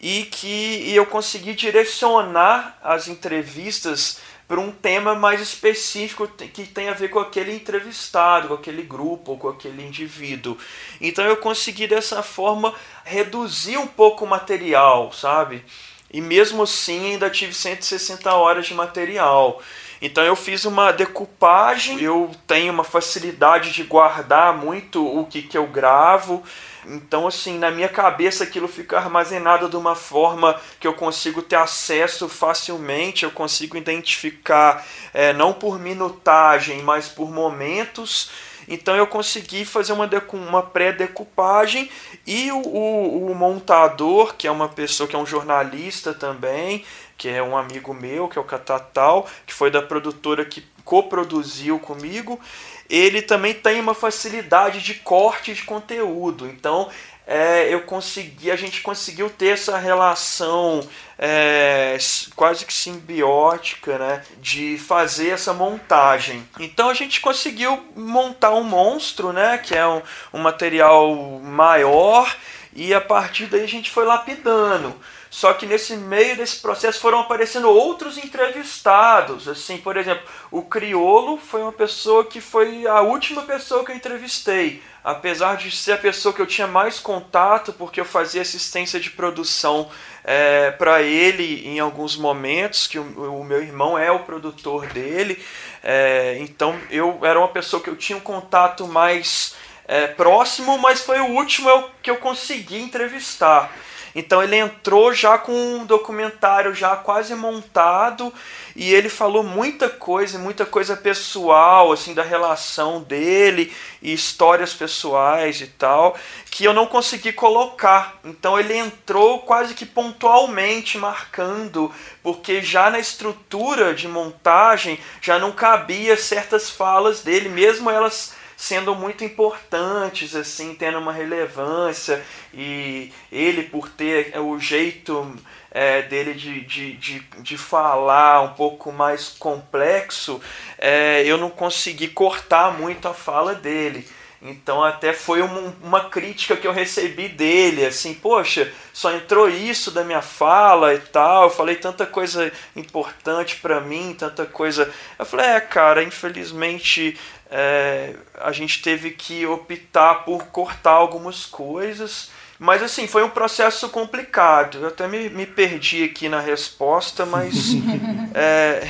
[0.00, 6.94] e que eu consegui direcionar as entrevistas para um tema mais específico que tem a
[6.94, 10.56] ver com aquele entrevistado, com aquele grupo, ou com aquele indivíduo.
[10.98, 12.74] Então eu consegui dessa forma
[13.04, 15.62] reduzir um pouco o material, sabe?
[16.10, 19.60] E mesmo assim ainda tive 160 horas de material.
[20.00, 25.58] Então eu fiz uma decupagem, eu tenho uma facilidade de guardar muito o que, que
[25.58, 26.42] eu gravo.
[26.86, 31.56] Então, assim, na minha cabeça aquilo fica armazenado de uma forma que eu consigo ter
[31.56, 38.30] acesso facilmente, eu consigo identificar, é, não por minutagem, mas por momentos.
[38.68, 41.90] Então eu consegui fazer uma, uma pré-decupagem
[42.26, 46.84] e o, o, o, montador, que é uma pessoa que é um jornalista também,
[47.16, 51.78] que é um amigo meu, que é o Catatal, que foi da produtora que coproduziu
[51.78, 52.40] comigo,
[52.88, 56.48] ele também tem uma facilidade de corte de conteúdo.
[56.48, 56.88] Então,
[57.26, 60.80] é, eu consegui, a gente conseguiu ter essa relação
[61.18, 61.98] é,
[62.34, 66.42] quase que simbiótica, né, de fazer essa montagem.
[66.58, 70.00] Então a gente conseguiu montar um monstro, né, que é um,
[70.32, 71.14] um material
[71.44, 72.34] maior,
[72.72, 74.98] e a partir daí a gente foi lapidando.
[75.30, 79.46] Só que nesse meio desse processo foram aparecendo outros entrevistados.
[79.46, 83.96] Assim, por exemplo, o Criolo foi uma pessoa que foi a última pessoa que eu
[83.96, 84.82] entrevistei.
[85.04, 89.10] Apesar de ser a pessoa que eu tinha mais contato, porque eu fazia assistência de
[89.10, 89.88] produção
[90.24, 95.42] é, para ele em alguns momentos, que o, o, meu irmão é o produtor dele.
[95.82, 99.54] É, então eu era uma pessoa que eu tinha um contato mais
[99.86, 101.70] é, próximo, mas foi o último
[102.02, 103.72] que eu consegui entrevistar.
[104.18, 108.34] Então ele entrou já com um documentário já quase montado
[108.74, 115.60] e ele falou muita coisa, muita coisa pessoal, assim, da relação dele e histórias pessoais
[115.60, 116.18] e tal,
[116.50, 118.18] que eu não consegui colocar.
[118.24, 125.52] Então ele entrou quase que pontualmente marcando, porque já na estrutura de montagem já não
[125.52, 132.20] cabia certas falas dele, mesmo elas sendo muito importantes, assim, tendo uma relevância,
[132.52, 135.32] e ele, por ter o jeito
[135.70, 140.40] é, dele de, de, de, de falar um pouco mais complexo,
[140.76, 144.04] é, eu não consegui cortar muito a fala dele.
[144.40, 149.90] Então até foi um, uma crítica que eu recebi dele, assim, poxa, só entrou isso
[149.90, 154.92] da minha fala e tal, eu falei tanta coisa importante para mim, tanta coisa.
[155.18, 157.18] Eu falei, é, cara, infelizmente
[157.50, 162.30] é, a gente teve que optar por cortar algumas coisas.
[162.58, 164.78] Mas assim, foi um processo complicado.
[164.78, 167.74] Eu até me, me perdi aqui na resposta, mas
[168.34, 168.82] é,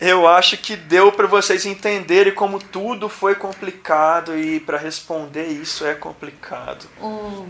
[0.00, 5.48] eu, eu acho que deu para vocês entenderem como tudo foi complicado e para responder
[5.48, 6.86] isso é complicado.
[7.00, 7.46] O,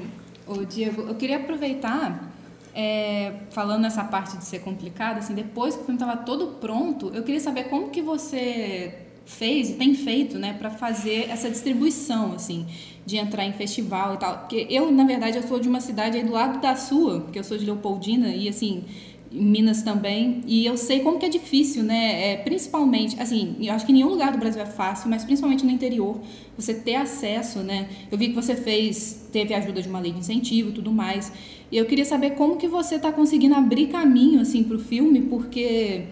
[0.46, 2.28] o Diego, eu queria aproveitar,
[2.74, 7.12] é, falando nessa parte de ser complicado, assim, depois que o filme estava todo pronto,
[7.14, 12.34] eu queria saber como que você fez e tem feito, né, para fazer essa distribuição,
[12.34, 12.66] assim,
[13.04, 14.38] de entrar em festival e tal.
[14.38, 17.38] Porque eu, na verdade, eu sou de uma cidade aí do lado da sua, porque
[17.38, 18.84] eu sou de Leopoldina e, assim,
[19.32, 23.86] Minas também, e eu sei como que é difícil, né, é, principalmente, assim, eu acho
[23.86, 26.20] que nenhum lugar do Brasil é fácil, mas principalmente no interior,
[26.54, 30.12] você ter acesso, né, eu vi que você fez, teve a ajuda de uma lei
[30.12, 31.32] de incentivo e tudo mais,
[31.70, 35.22] e eu queria saber como que você está conseguindo abrir caminho, assim, para o filme,
[35.22, 36.04] porque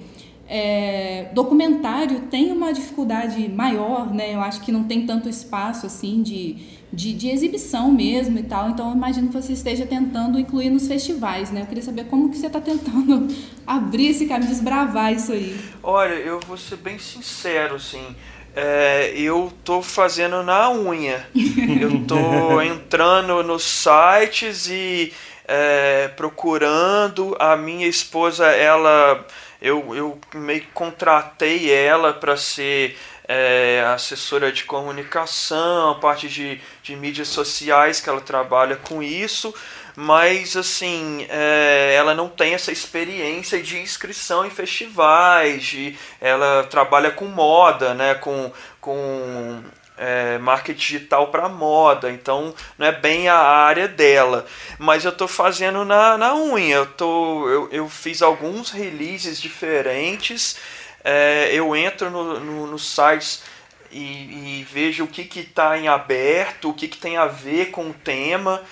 [0.49, 4.35] é, documentário tem uma dificuldade maior, né?
[4.35, 6.57] Eu acho que não tem tanto espaço assim de,
[6.93, 8.71] de, de, exibição mesmo e tal.
[8.71, 11.63] Então eu imagino que você esteja tentando incluir nos festivais, né?
[11.63, 13.29] Eu queria saber como que você está tentando
[13.67, 15.59] abrir esse caminho, desbravar isso aí.
[15.83, 18.15] Olha, eu vou ser bem sincero, assim.
[18.55, 21.29] É, eu tô fazendo na unha.
[21.81, 25.13] eu tô entrando nos sites e
[25.47, 27.37] é, procurando.
[27.39, 29.25] A minha esposa, ela
[29.61, 32.97] eu, eu meio que contratei ela para ser
[33.33, 39.55] é, assessora de comunicação, parte de, de mídias sociais que ela trabalha com isso,
[39.95, 47.13] mas assim é, ela não tem essa experiência de inscrição em festivais, de, ela trabalha
[47.13, 48.51] com moda, né, com,
[48.81, 49.63] com
[49.97, 54.45] é, marketing digital para moda, então não é bem a área dela.
[54.77, 60.57] Mas eu estou fazendo na, na unha, eu, tô, eu, eu fiz alguns releases diferentes,
[61.05, 63.43] é, eu entro no, no, nos sites
[63.91, 67.91] e, e, vejo o que está em aberto, o que, que tem a ver com
[67.91, 68.63] o tema.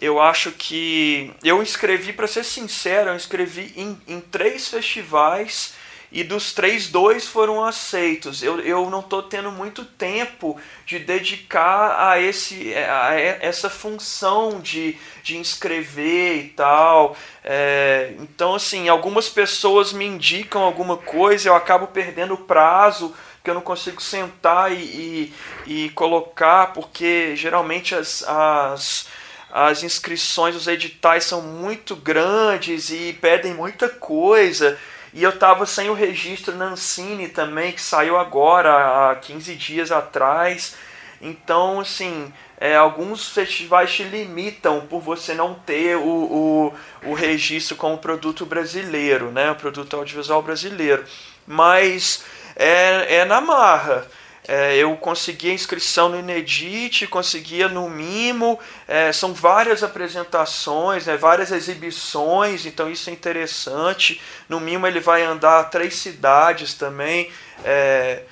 [0.00, 1.32] Eu acho que.
[1.42, 5.74] Eu inscrevi, para ser sincero, eu inscrevi em, em três festivais
[6.10, 8.42] e dos três, dois foram aceitos.
[8.42, 14.96] Eu, eu não estou tendo muito tempo de dedicar a, esse, a essa função de,
[15.22, 17.16] de inscrever e tal.
[17.44, 23.50] É, então, assim, algumas pessoas me indicam alguma coisa, eu acabo perdendo o prazo, que
[23.50, 25.32] eu não consigo sentar e,
[25.66, 29.06] e, e colocar, porque geralmente as, as
[29.50, 34.78] as inscrições, os editais são muito grandes e pedem muita coisa.
[35.18, 39.90] E eu tava sem o registro na Ancine também, que saiu agora, há 15 dias
[39.90, 40.76] atrás.
[41.20, 47.74] Então, assim, é, alguns festivais te limitam por você não ter o, o, o registro
[47.74, 49.50] como produto brasileiro, né?
[49.50, 51.04] O produto audiovisual brasileiro.
[51.44, 52.22] Mas
[52.54, 54.06] é, é na marra.
[54.48, 61.52] É, eu conseguia inscrição no Inedit, conseguia no Mimo, é, são várias apresentações, né, várias
[61.52, 64.22] exibições, então isso é interessante.
[64.48, 67.30] No Mimo ele vai andar três cidades também,
[67.62, 68.22] é,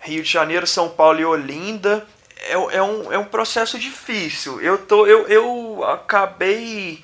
[0.00, 2.06] Rio de Janeiro, São Paulo e Olinda.
[2.38, 4.60] É, é, um, é um processo difícil.
[4.60, 7.02] Eu, tô, eu, eu acabei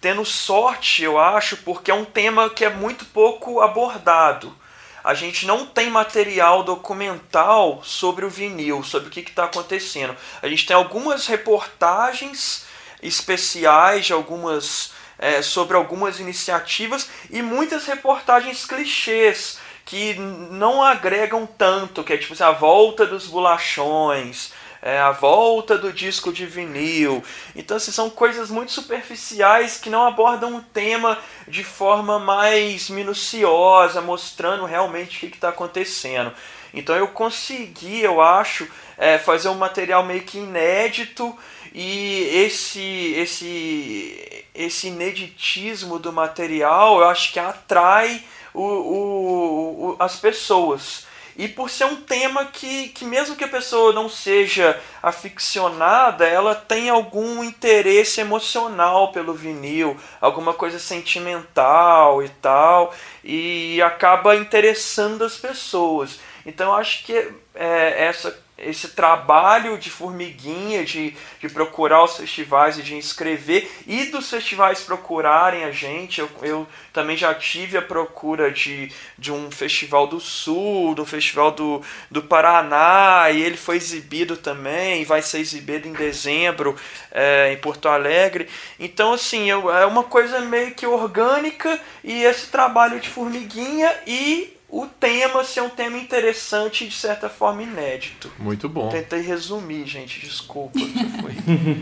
[0.00, 4.61] tendo sorte, eu acho, porque é um tema que é muito pouco abordado
[5.04, 10.16] a gente não tem material documental sobre o vinil, sobre o que está acontecendo.
[10.40, 12.64] A gente tem algumas reportagens
[13.02, 22.04] especiais de algumas, é, sobre algumas iniciativas e muitas reportagens clichês que não agregam tanto,
[22.04, 24.52] que é tipo assim, a volta dos bolachões,
[24.82, 27.22] é, a volta do disco de vinil.
[27.54, 31.16] Então, assim, são coisas muito superficiais que não abordam o tema
[31.46, 36.32] de forma mais minuciosa, mostrando realmente o que está acontecendo.
[36.74, 38.68] Então, eu consegui, eu acho,
[38.98, 41.36] é, fazer um material meio que inédito
[41.74, 48.22] e esse, esse, esse ineditismo do material eu acho que atrai
[48.52, 51.06] o, o, o as pessoas.
[51.36, 56.54] E por ser um tema que, que mesmo que a pessoa não seja aficionada, ela
[56.54, 65.36] tem algum interesse emocional pelo vinil, alguma coisa sentimental e tal, e acaba interessando as
[65.36, 66.20] pessoas.
[66.44, 67.12] Então eu acho que
[67.54, 74.04] é, essa esse trabalho de formiguinha, de, de procurar os festivais e de inscrever, e
[74.06, 76.20] dos festivais procurarem a gente.
[76.20, 81.50] Eu, eu também já tive a procura de, de um festival do Sul, do festival
[81.50, 86.76] do, do Paraná, e ele foi exibido também, vai ser exibido em dezembro
[87.10, 88.48] é, em Porto Alegre.
[88.78, 94.56] Então, assim, eu, é uma coisa meio que orgânica, e esse trabalho de formiguinha e
[94.72, 98.32] o tema ser um tema interessante e de certa forma inédito.
[98.38, 98.88] Muito bom.
[98.88, 100.78] Tentei resumir, gente, desculpa.
[101.20, 101.32] Foi.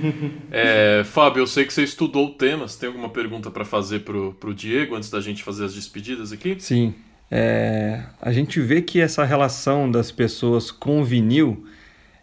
[0.50, 2.66] é, Fábio, eu sei que você estudou o tema.
[2.66, 6.32] Você tem alguma pergunta para fazer pro, pro Diego antes da gente fazer as despedidas
[6.32, 6.56] aqui?
[6.58, 6.92] Sim.
[7.30, 11.64] É, a gente vê que essa relação das pessoas com o vinil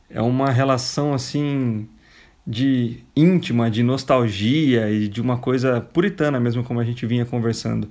[0.09, 1.87] é uma relação assim
[2.45, 7.89] de íntima, de nostalgia e de uma coisa puritana mesmo, como a gente vinha conversando.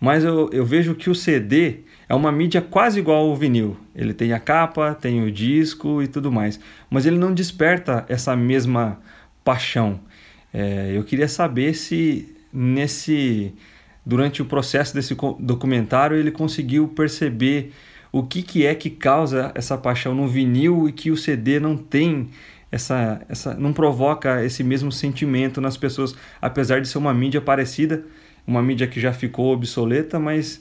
[0.00, 1.80] Mas eu, eu vejo que o CD
[2.12, 3.74] é uma mídia quase igual ao vinil.
[3.96, 6.60] Ele tem a capa, tem o disco e tudo mais,
[6.90, 9.00] mas ele não desperta essa mesma
[9.42, 9.98] paixão.
[10.52, 13.54] É, eu queria saber se nesse
[14.04, 17.72] durante o processo desse documentário ele conseguiu perceber
[18.10, 21.78] o que, que é que causa essa paixão no vinil e que o CD não
[21.78, 22.28] tem
[22.70, 28.04] essa, essa não provoca esse mesmo sentimento nas pessoas, apesar de ser uma mídia parecida,
[28.46, 30.60] uma mídia que já ficou obsoleta, mas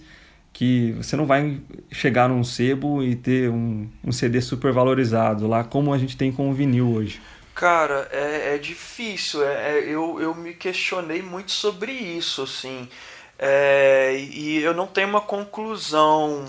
[0.54, 1.60] que você não vai
[1.92, 6.32] chegar num sebo e ter um, um CD super valorizado lá, como a gente tem
[6.32, 7.22] com o vinil hoje.
[7.54, 9.44] Cara, é, é difícil.
[9.44, 12.88] É, é, eu, eu me questionei muito sobre isso, assim.
[13.38, 16.46] É, e eu não tenho uma conclusão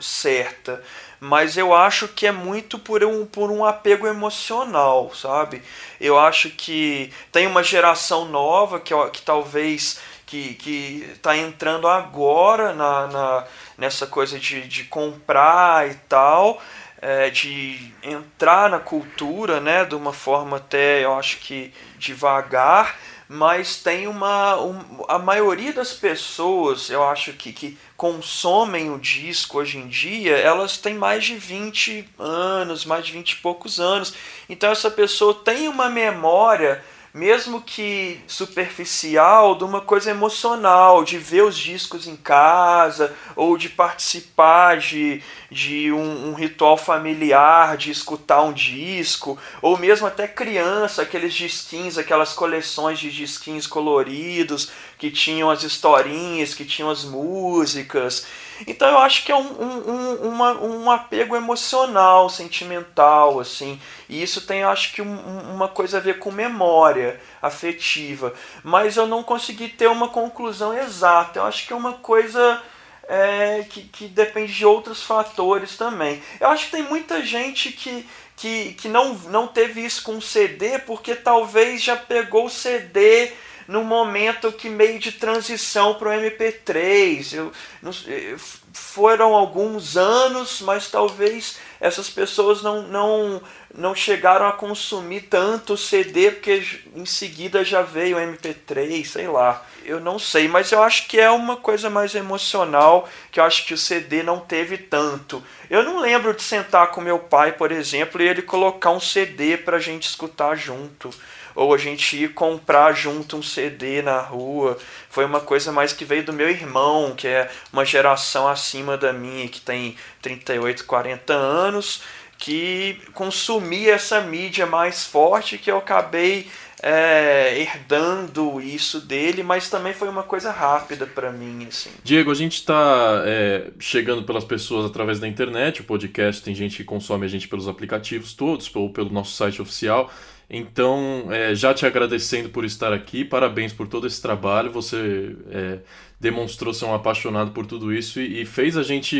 [0.00, 0.82] certa,
[1.20, 5.62] mas eu acho que é muito por um, por um apego emocional, sabe?
[6.00, 10.00] Eu acho que tem uma geração nova que, que talvez
[10.30, 13.44] que, que tá entrando agora na, na,
[13.76, 16.62] nessa coisa de, de comprar e tal,
[17.02, 22.96] é, de entrar na cultura, né, de uma forma até, eu acho que devagar,
[23.28, 24.60] mas tem uma.
[24.60, 30.36] Um, a maioria das pessoas, eu acho que, que consomem o disco hoje em dia,
[30.36, 34.14] elas têm mais de 20 anos, mais de 20 e poucos anos.
[34.48, 41.42] Então essa pessoa tem uma memória mesmo que superficial, de uma coisa emocional, de ver
[41.42, 48.42] os discos em casa, ou de participar de, de um, um, ritual familiar, de escutar
[48.42, 55.50] um disco, ou mesmo até criança, aqueles disquinhos, aquelas coleções de disquinhos coloridos, que tinham
[55.50, 58.26] as historinhas, que tinham as músicas.
[58.66, 63.80] Então eu acho que é um, um, um, uma, um apego emocional, sentimental, assim.
[64.08, 68.34] E isso tem, acho que, um, uma coisa a ver com memória afetiva.
[68.62, 71.38] Mas eu não consegui ter uma conclusão exata.
[71.38, 72.62] Eu acho que é uma coisa
[73.08, 76.22] é, que, que depende de outros fatores também.
[76.38, 80.78] Eu acho que tem muita gente que, que, que não, não teve isso com CD
[80.78, 83.32] porque talvez já pegou o CD
[83.70, 87.34] no momento que meio de transição para o MP3.
[87.34, 88.34] Eu, não, eh,
[88.72, 93.40] foram alguns anos, mas talvez essas pessoas não, não,
[93.72, 99.64] não chegaram a consumir tanto CD, porque em seguida já veio o MP3, sei lá.
[99.84, 103.64] Eu não sei, mas eu acho que é uma coisa mais emocional, que eu acho
[103.64, 105.42] que o CD não teve tanto.
[105.70, 109.56] Eu não lembro de sentar com meu pai, por exemplo, e ele colocar um CD
[109.56, 111.10] para a gente escutar junto
[111.54, 114.78] ou a gente ir comprar junto um CD na rua.
[115.08, 119.12] Foi uma coisa mais que veio do meu irmão, que é uma geração acima da
[119.12, 122.02] minha, que tem 38, 40 anos,
[122.38, 126.46] que consumia essa mídia mais forte que eu acabei
[126.82, 131.66] é, herdando isso dele, mas também foi uma coisa rápida para mim.
[131.68, 131.90] Assim.
[132.02, 136.78] Diego, a gente está é, chegando pelas pessoas através da internet, o podcast tem gente
[136.78, 140.10] que consome a gente pelos aplicativos todos, ou pelo nosso site oficial.
[140.50, 144.72] Então, é, já te agradecendo por estar aqui, parabéns por todo esse trabalho.
[144.72, 145.78] Você é,
[146.20, 149.16] demonstrou ser um apaixonado por tudo isso e, e, fez a gente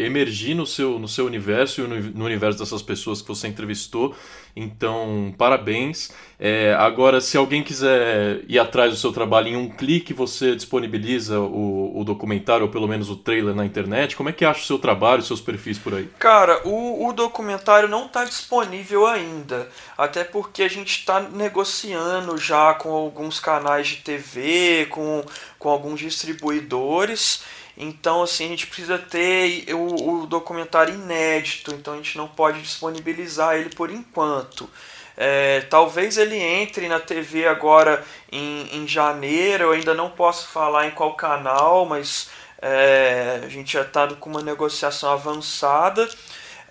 [0.00, 4.16] emergir no seu, no seu universo e no, no universo dessas pessoas que você entrevistou.
[4.56, 6.10] Então, parabéns.
[6.38, 11.38] É, agora, se alguém quiser ir atrás do seu trabalho em um clique, você disponibiliza
[11.38, 14.16] o, o documentário, ou pelo menos o trailer na internet.
[14.16, 16.08] Como é que acha o seu trabalho, seus perfis por aí?
[16.18, 19.68] Cara, o, o documentário não está disponível ainda.
[19.96, 25.22] Até porque a gente está negociando já com alguns canais de TV, com,
[25.60, 27.44] com alguns distribuidores.
[27.76, 32.60] Então, assim, a gente precisa ter o, o documentário inédito, então a gente não pode
[32.60, 34.68] disponibilizar ele por enquanto.
[35.16, 38.02] É, talvez ele entre na TV agora
[38.32, 42.30] em, em janeiro, eu ainda não posso falar em qual canal, mas
[42.60, 46.08] é, a gente já está com uma negociação avançada.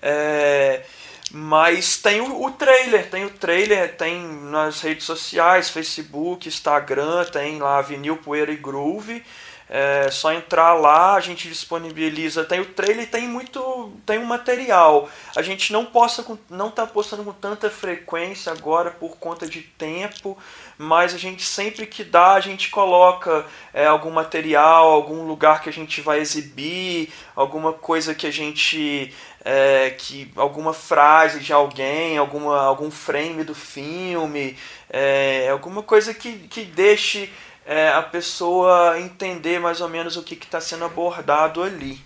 [0.01, 0.81] É,
[1.31, 7.59] mas tem o, o, trailer, tem o trailer, tem nas redes sociais, Facebook, Instagram, tem
[7.59, 9.23] lá Vinil, Poeira e Groove.
[9.71, 14.25] É só entrar lá, a gente disponibiliza, tem o trailer e tem muito, tem um
[14.25, 15.07] material.
[15.35, 20.35] A gente não possa não tá postando com tanta frequência agora por conta de tempo,
[20.75, 25.69] mas a gente sempre que dá, a gente coloca é, algum material, algum lugar que
[25.69, 29.13] a gente vai exibir, alguma coisa que a gente
[29.43, 34.57] é, que alguma frase de alguém, alguma algum frame do filme,
[34.89, 37.31] é, alguma coisa que, que deixe
[37.65, 41.99] é, a pessoa entender mais ou menos o que está sendo abordado ali.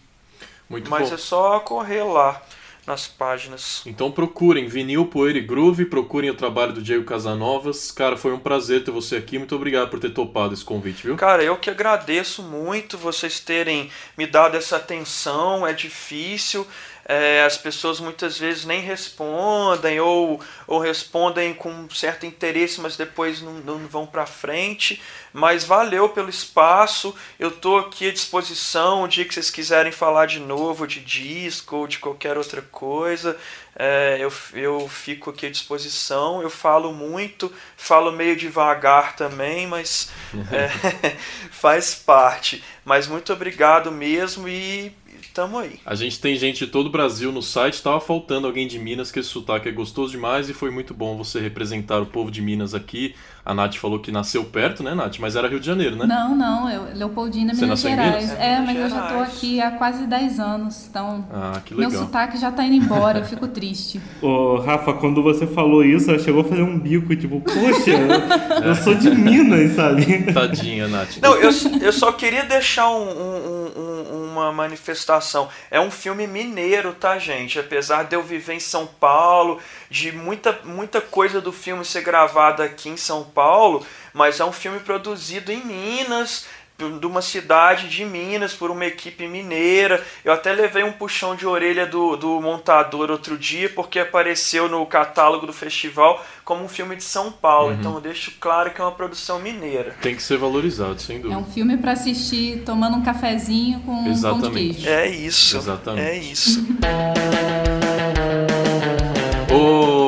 [0.69, 1.15] Muito Mas bom.
[1.15, 2.41] é só correr lá
[2.85, 3.81] nas páginas.
[3.85, 7.91] Então procurem Vinil, Poeira e Groove, procurem o trabalho do Diego Casanovas.
[7.91, 9.37] Cara, foi um prazer ter você aqui.
[9.37, 11.15] Muito obrigado por ter topado esse convite, viu?
[11.15, 15.65] Cara, eu que agradeço muito vocês terem me dado essa atenção.
[15.65, 16.67] É difícil
[17.05, 23.41] é, as pessoas muitas vezes nem respondem ou, ou respondem com certo interesse, mas depois
[23.41, 25.01] não, não vão para frente.
[25.33, 30.27] Mas valeu pelo espaço, eu estou aqui à disposição o dia que vocês quiserem falar
[30.27, 33.37] de novo de disco ou de qualquer outra coisa.
[33.75, 36.41] É, eu, eu fico aqui à disposição.
[36.41, 40.11] Eu falo muito, falo meio devagar também, mas
[40.51, 41.17] é,
[41.51, 42.63] faz parte.
[42.85, 44.95] Mas muito obrigado mesmo e
[45.33, 45.79] tamo aí.
[45.85, 49.11] A gente tem gente de todo o Brasil no site, tava faltando alguém de Minas,
[49.11, 52.41] que esse sotaque é gostoso demais e foi muito bom você representar o povo de
[52.41, 53.15] Minas aqui.
[53.45, 55.17] A Nath falou que nasceu perto, né, Nath?
[55.19, 56.05] Mas era Rio de Janeiro, né?
[56.05, 58.23] Não, não, eu, Leopoldina, Minas nasceu em Gerais.
[58.23, 58.39] Minas?
[58.39, 59.29] É, Minas mas eu já tô Gerais.
[59.35, 63.25] aqui há quase 10 anos, então Ah, que meu sotaque já tá indo embora, eu
[63.25, 63.99] fico triste.
[64.23, 68.63] Ô, Rafa, quando você falou isso, ela chegou a fazer um bico, tipo, poxa, eu,
[68.69, 70.23] eu sou de Minas, sabe?
[70.33, 71.17] Tadinha, Nath.
[71.21, 71.49] Não, eu,
[71.81, 75.47] eu só queria deixar um- um- um- uma manifestação.
[75.69, 77.59] É um filme mineiro, tá, gente?
[77.59, 79.59] Apesar de eu viver em São Paulo,
[79.93, 84.51] de muita, muita coisa do filme ser gravada aqui em São Paulo, mas é um
[84.51, 90.03] filme produzido em Minas, de uma cidade de Minas, por uma equipe mineira.
[90.25, 94.83] Eu até levei um puxão de orelha do, do montador outro dia, porque apareceu no
[94.87, 97.73] catálogo do festival como um filme de São Paulo.
[97.73, 99.95] Então eu deixo claro que é uma produção mineira.
[100.01, 101.39] Tem que ser valorizado, sem É dúvida.
[101.39, 104.73] um filme pra assistir tomando um cafezinho com um pão de Exatamente.
[104.81, 104.89] queijo.
[104.89, 105.55] É isso.
[105.55, 106.01] Exatamente.
[106.09, 106.65] É isso.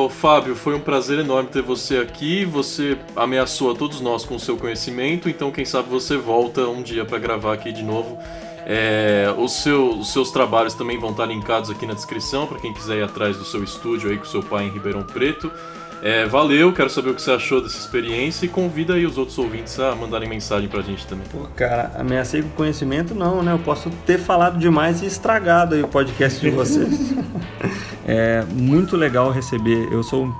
[0.08, 2.44] Fábio, foi um prazer enorme ter você aqui.
[2.44, 6.82] Você ameaçou a todos nós com o seu conhecimento, então quem sabe você volta um
[6.82, 8.18] dia para gravar aqui de novo.
[8.68, 12.72] É, os, seu- os seus trabalhos também vão estar linkados aqui na descrição para quem
[12.74, 15.50] quiser ir atrás do seu estúdio aí com seu pai em Ribeirão Preto.
[16.02, 19.38] É, valeu, quero saber o que você achou dessa experiência e convida aí os outros
[19.38, 21.26] ouvintes a mandarem mensagem pra gente também.
[21.32, 23.52] Pô, cara, ameacei com conhecimento não, né?
[23.52, 27.14] Eu posso ter falado demais e estragado aí o podcast de vocês.
[28.06, 29.92] é muito legal receber.
[29.92, 30.32] Eu sou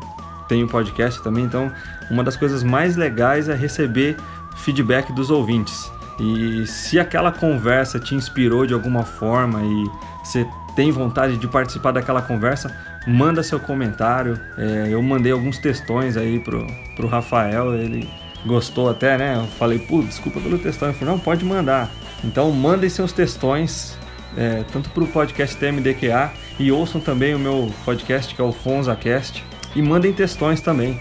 [0.48, 1.70] tenho podcast também, então
[2.10, 4.16] uma das coisas mais legais é receber
[4.56, 5.90] feedback dos ouvintes.
[6.18, 9.90] E se aquela conversa te inspirou de alguma forma e
[10.24, 12.74] você tem vontade de participar daquela conversa,
[13.06, 14.38] manda seu comentário.
[14.56, 18.08] É, eu mandei alguns textões aí pro, pro Rafael, ele
[18.46, 19.36] gostou até, né?
[19.36, 20.88] Eu falei, pô, desculpa pelo textão.
[20.88, 21.90] Ele falou, não, pode mandar.
[22.24, 23.98] Então mandem seus textões,
[24.36, 29.42] é, tanto pro podcast TMDQA e ouçam também o meu podcast que é o FonzaCast
[29.74, 31.00] e mandem textões também.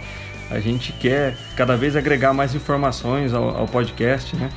[0.49, 4.49] A gente quer cada vez agregar mais informações ao, ao podcast, né?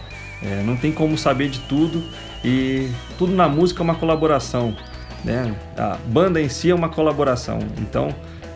[0.43, 2.05] É, não tem como saber de tudo
[2.45, 4.77] e tudo na música é uma colaboração,
[5.25, 5.55] né?
[5.77, 8.15] A banda em si é uma colaboração, então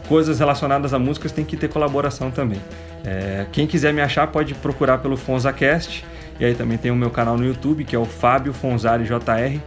[0.08, 2.60] coisas relacionadas a músicas tem que ter colaboração também.
[3.04, 6.04] É, quem quiser me achar pode procurar pelo FonzaCast
[6.38, 9.58] e aí também tem o meu canal no YouTube que é o Fábio Fonzari JR.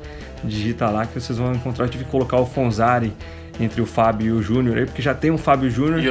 [0.44, 1.86] Digita lá que vocês vão encontrar.
[1.86, 3.14] Eu tive que colocar o Fonzari
[3.60, 6.02] entre o Fábio e o Júnior aí, porque já tem um Fábio Júnior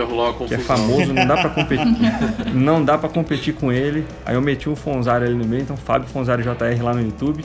[0.48, 4.06] que é famoso, não dá pra competir, não dá para competir com ele.
[4.24, 7.44] Aí eu meti um Fonzari ali no meio, então Fábio Fonzari JR lá no YouTube.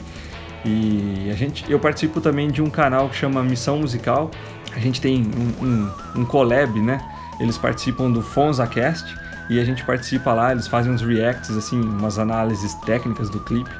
[0.64, 4.30] E a gente, eu participo também de um canal que chama Missão Musical.
[4.74, 7.00] A gente tem um, um, um collab, né?
[7.40, 9.16] Eles participam do FonzaCast
[9.48, 13.70] e a gente participa lá, eles fazem uns reacts, assim, umas análises técnicas do clipe.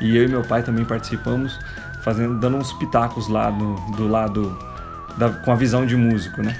[0.00, 1.58] E eu e meu pai também participamos,
[2.04, 4.56] fazendo, dando uns pitacos lá no, do lado
[5.16, 6.56] da- com a visão de músico, né?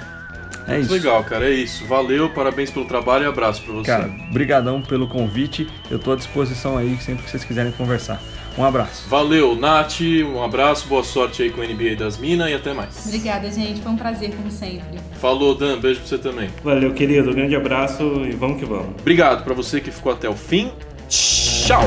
[0.67, 0.91] É isso.
[0.93, 1.85] Legal, cara, é isso.
[1.87, 3.85] Valeu, parabéns pelo trabalho e abraço pra você.
[3.89, 5.67] Cara, brigadão pelo convite.
[5.89, 8.21] Eu tô à disposição aí sempre que vocês quiserem conversar.
[8.57, 9.07] Um abraço.
[9.09, 13.05] Valeu, Nath, um abraço, boa sorte aí com o NBA das Minas e até mais.
[13.07, 13.81] Obrigada, gente.
[13.81, 14.99] Foi um prazer, como sempre.
[15.19, 16.49] Falou, Dan, beijo pra você também.
[16.63, 17.33] Valeu, querido.
[17.33, 18.89] Grande abraço e vamos que vamos.
[18.99, 20.71] Obrigado pra você que ficou até o fim.
[21.07, 21.83] Tchau!